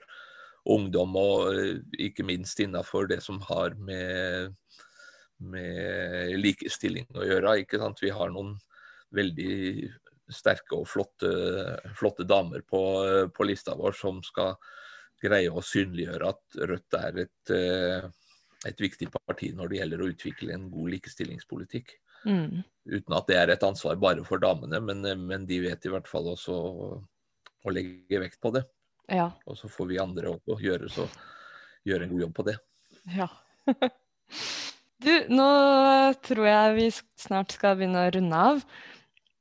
ungdom, 0.71 1.17
og 1.19 1.49
eh, 1.51 1.81
ikke 2.07 2.23
minst 2.23 2.61
innenfor 2.63 3.09
det 3.11 3.19
som 3.25 3.41
har 3.49 3.75
med, 3.75 4.53
med 5.43 6.37
likestilling 6.39 7.09
å 7.11 7.27
gjøre. 7.27 7.57
ikke 7.65 7.81
sant? 7.81 7.99
Vi 7.99 8.13
har 8.15 8.31
noen 8.31 8.55
veldig 9.13 9.91
sterke 10.31 10.79
og 10.79 10.87
flotte, 10.87 11.33
flotte 11.99 12.23
damer 12.23 12.63
på, 12.63 12.81
på, 13.35 13.47
lista 13.47 13.75
vår 13.75 13.99
som 13.99 14.23
skal 14.23 14.55
greie 15.23 15.51
å 15.51 15.63
synliggjøre 15.63 16.31
at 16.31 16.57
Rødt 16.71 16.97
er 16.99 17.19
et, 17.25 17.51
eh, 17.55 18.07
et 18.67 18.79
viktig 18.79 19.11
parti 19.11 19.51
når 19.55 19.69
det 19.69 19.79
gjelder 19.81 20.03
å 20.03 20.09
utvikle 20.11 20.55
en 20.55 20.69
god 20.71 20.95
likestillingspolitikk. 20.95 21.97
Mm. 22.25 22.63
Uten 22.93 23.15
at 23.15 23.27
det 23.29 23.39
er 23.39 23.53
et 23.53 23.65
ansvar 23.65 23.99
bare 23.99 24.23
for 24.27 24.41
damene, 24.43 24.79
men, 24.83 25.03
men 25.27 25.45
de 25.47 25.61
vet 25.63 25.85
i 25.87 25.91
hvert 25.93 26.09
fall 26.09 26.27
også 26.33 26.55
å, 26.55 26.87
å 27.63 27.73
legge 27.73 28.21
vekt 28.23 28.41
på 28.43 28.51
det. 28.55 28.65
Ja. 29.11 29.29
Og 29.47 29.57
så 29.59 29.69
får 29.71 29.89
vi 29.91 30.01
andre 30.01 30.33
også 30.35 30.57
gjøre, 30.63 30.89
så, 30.91 31.07
gjøre 31.87 32.07
en 32.07 32.13
god 32.13 32.25
jobb 32.25 32.35
på 32.39 32.47
det. 32.47 32.55
Ja. 33.15 33.27
du, 35.03 35.13
nå 35.31 35.49
tror 36.23 36.47
jeg 36.47 36.75
vi 36.79 36.87
snart 37.19 37.55
skal 37.55 37.77
begynne 37.79 38.07
å 38.07 38.13
runde 38.15 38.43
av. 38.51 38.65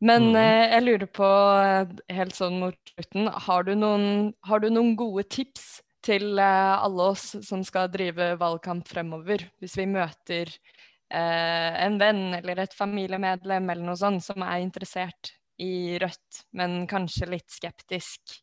Men 0.02 0.32
mm. 0.32 0.36
eh, 0.40 0.64
jeg 0.74 0.84
lurer 0.86 1.10
på, 1.14 1.30
eh, 1.62 2.14
helt 2.16 2.34
sånn 2.34 2.58
mot 2.62 2.94
slutten, 2.94 3.30
har 3.46 3.66
du 3.68 3.74
noen, 3.78 4.32
har 4.48 4.62
du 4.62 4.70
noen 4.72 4.96
gode 4.98 5.28
tips 5.30 5.76
til 6.02 6.40
eh, 6.42 6.74
alle 6.74 7.12
oss 7.12 7.28
som 7.46 7.62
skal 7.66 7.90
drive 7.92 8.32
valgkamp 8.40 8.88
fremover? 8.90 9.46
Hvis 9.62 9.78
vi 9.78 9.86
møter 9.86 10.50
eh, 10.50 10.81
en 11.12 11.98
venn 12.00 12.38
eller 12.38 12.62
et 12.64 12.74
familiemedlem 12.76 13.70
eller 13.70 13.84
noe 13.84 13.98
sånt 14.00 14.24
som 14.24 14.44
er 14.46 14.62
interessert 14.64 15.34
i 15.62 15.98
Rødt, 16.00 16.42
men 16.56 16.86
kanskje 16.90 17.28
litt 17.30 17.52
skeptisk? 17.52 18.40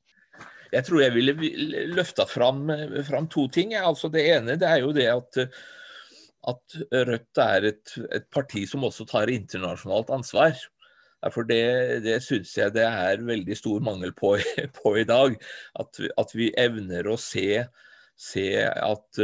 Jeg 0.70 0.86
tror 0.86 1.02
jeg 1.02 1.16
ville 1.16 1.34
løfta 1.96 2.26
fram, 2.30 2.68
fram, 3.08 3.28
to 3.32 3.48
ting. 3.52 3.74
Altså 3.76 4.12
det 4.14 4.26
ene 4.36 4.58
det 4.60 4.70
er 4.70 4.84
jo 4.84 4.94
det 4.96 5.08
at, 5.12 5.40
at 6.52 6.80
Rødt 7.10 7.42
er 7.44 7.72
et, 7.72 7.96
et, 8.14 8.28
parti 8.34 8.66
som 8.70 8.86
også 8.88 9.08
tar 9.10 9.32
internasjonalt 9.34 10.14
ansvar. 10.14 10.54
For 11.34 11.44
det, 11.44 12.06
det 12.06 12.22
syns 12.24 12.54
jeg 12.56 12.72
det 12.78 12.86
er 12.88 13.26
veldig 13.28 13.58
stor 13.58 13.82
mangel 13.84 14.14
på, 14.16 14.38
på 14.78 14.96
i 15.02 15.08
dag. 15.10 15.36
At, 15.82 16.00
at, 16.22 16.36
vi 16.38 16.54
evner 16.58 17.10
å 17.10 17.18
se, 17.20 17.66
se 18.16 18.48
at, 18.70 19.24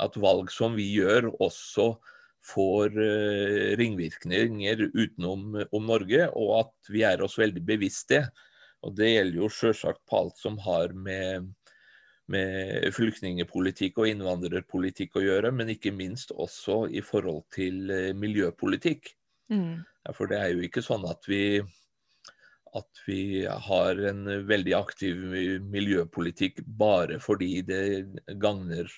at, 0.00 0.18
valg 0.18 0.50
som 0.54 0.74
vi 0.80 0.88
gjør, 0.96 1.30
også 1.44 1.92
får 2.46 2.94
ringvirkninger 3.78 4.84
utenom 4.94 5.56
Norge, 5.84 6.28
og 6.32 6.52
at 6.62 6.92
vi 6.92 7.02
er 7.04 7.22
oss 7.24 7.36
veldig 7.40 7.62
bevisst 7.66 8.12
det. 8.14 8.22
Og 8.86 8.94
det 8.98 9.10
gjelder 9.12 9.40
jo 9.40 9.50
selvsagt 9.52 10.04
på 10.06 10.20
alt 10.20 10.38
som 10.38 10.58
har 10.62 10.94
med, 10.94 11.48
med 12.30 12.88
flyktningepolitikk 12.94 13.98
og 13.98 14.10
innvandrerpolitikk 14.12 15.18
å 15.18 15.24
gjøre, 15.24 15.52
men 15.54 15.72
ikke 15.74 15.94
minst 15.94 16.32
også 16.34 16.84
i 16.92 17.02
forhold 17.04 17.44
til 17.54 17.90
eh, 17.90 18.14
miljøpolitikk. 18.16 19.12
Mm. 19.50 19.82
For 20.14 20.30
det 20.30 20.38
er 20.40 20.54
jo 20.54 20.64
ikke 20.64 20.84
sånn 20.84 21.04
at 21.08 21.26
vi, 21.28 21.58
at 22.78 23.02
vi 23.08 23.44
har 23.68 24.02
en 24.12 24.24
veldig 24.48 24.74
aktiv 24.78 25.24
miljøpolitikk 25.72 26.62
bare 26.78 27.18
fordi 27.20 27.62
det 27.66 27.82
gagner 28.40 28.92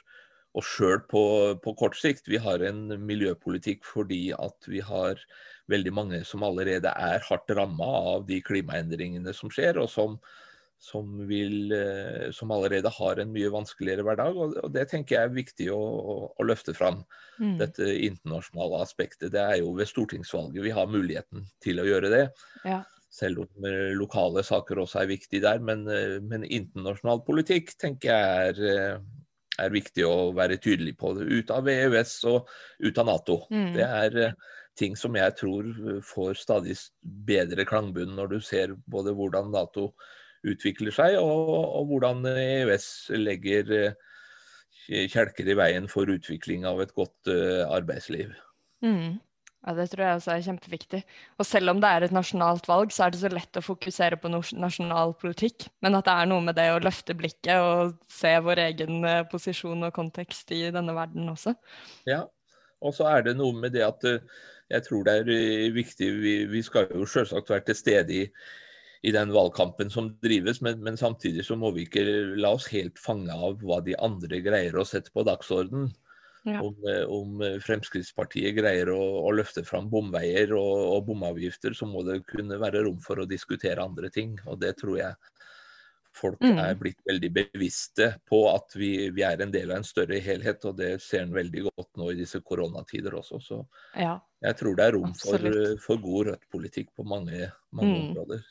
oss 0.59 0.67
sjøl 0.67 1.01
på, 1.11 1.23
på, 1.63 1.75
kort 1.79 1.97
sikt. 1.99 2.29
Vi 2.31 2.41
har 2.43 2.63
en 2.67 2.89
miljøpolitikk 3.07 3.87
fordi 3.87 4.31
at 4.37 4.71
vi 4.71 4.83
har 4.85 5.21
veldig 5.71 5.95
mange 5.95 6.23
som 6.27 6.45
allerede 6.47 6.91
er 6.91 7.27
hardt 7.29 7.53
ramma 7.55 7.91
av 8.15 8.27
de 8.29 8.41
klimaendringene 8.43 9.35
som 9.37 9.53
skjer, 9.53 9.79
og 9.79 9.91
som, 9.93 10.17
som, 10.83 11.13
vil, 11.31 11.71
eh, 11.77 12.31
som, 12.35 12.51
allerede 12.51 12.91
har 12.97 13.23
en 13.23 13.31
mye 13.35 13.53
vanskeligere 13.55 14.07
hverdag. 14.07 14.35
Og, 14.35 14.57
og 14.65 14.75
det 14.75 14.89
tenker 14.91 15.17
jeg 15.17 15.31
er 15.31 15.37
viktig 15.37 15.69
å, 15.75 15.83
å 16.35 16.47
løfte 16.49 16.75
fram. 16.75 17.05
Mm. 17.39 17.55
Dette 17.63 17.87
internasjonale 18.09 18.83
aspektet. 18.83 19.31
Det 19.37 19.45
er 19.45 19.61
jo 19.63 19.77
ved 19.79 19.91
stortingsvalget 19.91 20.67
vi 20.67 20.75
har 20.75 20.91
muligheten 20.91 21.47
til 21.63 21.83
å 21.83 21.87
gjøre 21.87 22.11
det. 22.11 22.25
Ja. 22.67 22.83
Selv 23.11 23.45
om 23.45 23.71
eh, 23.71 23.95
lokale 23.95 24.43
saker 24.47 24.83
også 24.83 25.05
er 25.05 25.15
viktig 25.15 25.45
der. 25.47 25.63
Men, 25.63 25.87
eh, 25.87 26.19
men 26.19 26.43
internasjonal 26.43 27.23
politikk 27.29 27.77
tenker 27.79 28.11
jeg 28.11 28.51
er, 28.51 29.01
er 29.65 29.75
viktig 29.75 30.07
å 30.07 30.31
være 30.37 30.61
tydelig 30.63 30.97
på. 31.01 31.13
Ut 31.21 31.53
av 31.55 31.69
EØS 31.71 32.15
og 32.31 32.51
ut 32.83 33.01
av 33.01 33.09
Nato. 33.09 33.39
Mm. 33.53 33.71
Det 33.77 33.87
er 33.87 34.19
ting 34.79 34.97
som 34.97 35.17
jeg 35.19 35.37
tror 35.39 35.71
får 36.07 36.41
stadig 36.41 36.77
bedre 37.03 37.67
klangbunn 37.69 38.15
når 38.17 38.35
du 38.35 38.39
ser 38.45 38.77
både 38.91 39.15
hvordan 39.17 39.51
Nato 39.53 39.91
utvikler 40.47 40.95
seg, 40.95 41.19
og, 41.21 41.51
og 41.77 41.91
hvordan 41.91 42.25
EØS 42.31 42.87
legger 43.21 43.75
eh, 43.77 45.09
kjelker 45.13 45.51
i 45.53 45.59
veien 45.59 45.91
for 45.91 46.09
utvikling 46.09 46.65
av 46.69 46.81
et 46.81 46.95
godt 46.97 47.29
arbeidsliv. 47.69 48.33
Mm. 48.81 49.19
Ja, 49.67 49.75
Det 49.77 49.91
tror 49.93 50.05
jeg 50.05 50.19
også 50.19 50.33
er 50.33 50.45
kjempeviktig. 50.47 51.01
Og 51.39 51.47
selv 51.47 51.71
om 51.75 51.81
det 51.83 51.89
er 51.91 52.07
et 52.07 52.15
nasjonalt 52.17 52.69
valg, 52.69 52.95
så 52.97 53.05
er 53.05 53.13
det 53.13 53.21
så 53.21 53.31
lett 53.33 53.61
å 53.61 53.65
fokusere 53.65 54.17
på 54.17 54.31
nasjonal 54.33 55.13
politikk. 55.21 55.69
Men 55.85 55.99
at 55.99 56.09
det 56.09 56.15
er 56.17 56.31
noe 56.31 56.45
med 56.47 56.57
det 56.57 56.71
å 56.73 56.81
løfte 56.81 57.17
blikket 57.19 57.61
og 57.61 57.99
se 58.09 58.33
vår 58.41 58.65
egen 58.71 59.05
uh, 59.05 59.27
posisjon 59.29 59.85
og 59.85 59.93
kontekst 59.97 60.55
i 60.57 60.63
denne 60.73 60.97
verden 60.97 61.29
også. 61.29 61.53
Ja, 62.09 62.25
og 62.81 62.97
så 62.97 63.11
er 63.13 63.29
det 63.29 63.37
noe 63.37 63.53
med 63.53 63.77
det 63.77 63.85
at 63.85 64.09
uh, 64.09 64.25
jeg 64.71 64.87
tror 64.87 65.07
det 65.07 65.15
er 65.19 65.31
eh, 65.35 65.69
viktig. 65.75 66.09
Vi, 66.23 66.35
vi 66.51 66.63
skal 66.63 66.91
jo 66.95 67.07
selvsagt 67.09 67.51
være 67.51 67.67
til 67.69 67.79
stede 67.79 68.17
i, 68.17 68.27
i 69.03 69.13
den 69.15 69.33
valgkampen 69.35 69.91
som 69.91 70.13
drives, 70.23 70.61
men, 70.63 70.83
men, 70.85 70.97
samtidig 71.01 71.45
så 71.47 71.57
må 71.59 71.73
vi 71.75 71.87
ikke 71.89 72.05
la 72.41 72.55
oss 72.57 72.69
helt 72.73 73.01
fange 73.01 73.35
av 73.35 73.59
hva 73.65 73.81
de 73.85 73.97
andre 73.99 74.43
greier 74.45 74.79
å 74.79 74.87
sette 74.87 75.13
på 75.15 75.27
dagsorden. 75.27 75.91
Ja. 76.49 76.63
Om, 76.65 76.77
eh, 76.89 77.03
om, 77.13 77.43
Fremskrittspartiet 77.61 78.55
greier 78.57 78.89
å, 78.95 79.01
å 79.29 79.33
løfte 79.37 79.65
fram 79.67 79.91
bomveier 79.93 80.55
og, 80.57 80.77
og 80.95 81.05
bomavgifter, 81.11 81.77
så 81.77 81.89
må 81.89 82.05
det 82.07 82.23
kunne 82.31 82.57
være 82.61 82.85
rom 82.87 83.01
for 83.05 83.21
å 83.21 83.29
diskutere 83.29 83.85
andre 83.85 84.09
ting. 84.15 84.39
Og 84.49 84.61
det 84.63 84.77
tror 84.81 84.97
jeg 85.03 85.13
folk 86.17 86.41
mm. 86.43 86.59
er 86.59 86.79
blitt 86.79 86.99
veldig 87.07 87.31
bevisste 87.35 88.09
på 88.29 88.41
at 88.51 88.75
vi, 88.79 89.11
vi, 89.15 89.23
er 89.27 89.43
en 89.43 89.53
del 89.53 89.71
av 89.71 89.81
en 89.81 89.87
større 89.87 90.19
helhet, 90.23 90.65
og 90.69 90.79
det 90.81 90.95
ser 91.05 91.25
en 91.25 91.37
veldig 91.37 91.67
godt 91.69 92.01
nå 92.01 92.11
i 92.13 92.19
disse 92.19 92.41
koronatider 92.45 93.15
også. 93.21 93.41
Så 93.45 93.61
ja, 93.95 94.17
jeg 94.45 94.59
tror 94.59 94.79
det 94.79 94.87
er 94.87 94.97
rom 94.97 95.15
for, 95.19 95.49
for, 95.85 96.03
god 96.03 96.33
Rødt-politikk 96.33 96.93
på 96.97 97.07
mange, 97.09 97.51
mange 97.77 97.97
mm. 97.97 98.05
områder. 98.09 98.45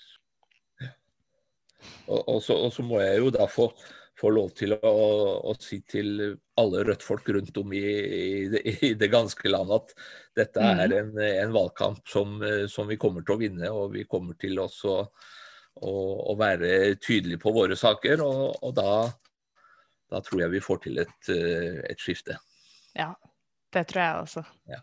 Og, 2.09 2.19
og, 2.19 2.39
så, 2.43 2.55
og, 2.55 2.73
så, 2.75 2.83
må 2.83 2.99
jeg 3.01 3.21
jo 3.21 3.31
da 3.33 3.47
få, 3.49 3.69
få 4.19 4.33
lov 4.35 4.51
til 4.57 4.75
å, 4.75 4.91
å, 5.47 5.55
si 5.63 5.79
til 5.87 6.35
alle 6.59 6.83
Rødt-folk 6.87 7.29
rundt 7.35 7.57
om 7.61 7.73
i, 7.73 7.83
i, 7.83 8.47
det, 8.51 8.63
i, 8.67 8.93
det, 8.99 9.07
ganske 9.13 9.51
land 9.51 9.71
at 9.71 9.93
dette 10.37 10.63
mm. 10.63 10.81
er 10.83 10.95
en, 10.99 11.13
en 11.29 11.53
valgkamp 11.55 12.03
som, 12.07 12.39
som, 12.67 12.89
vi 12.91 12.99
kommer 12.99 13.23
til 13.23 13.37
å 13.37 13.41
vinne, 13.43 13.71
og 13.71 13.95
vi 13.95 14.03
kommer 14.09 14.35
til 14.39 14.59
å, 14.59 14.67
og 15.81 16.35
være 16.39 16.95
tydelige 16.99 17.41
på 17.41 17.53
våre 17.55 17.77
saker. 17.79 18.23
Og, 18.25 18.63
og 18.65 18.75
da, 18.77 18.91
da, 20.11 20.21
tror 20.25 20.43
jeg 20.45 20.55
vi 20.55 20.63
får 20.63 20.83
til 20.85 21.03
et, 21.05 21.19
eh, 21.33 21.81
et, 21.89 21.99
skifte. 21.99 22.39
Ja, 22.97 23.13
det 23.73 23.87
tror 23.91 24.03
jeg 24.03 24.23
også. 24.25 24.45
Ja. 24.71 24.81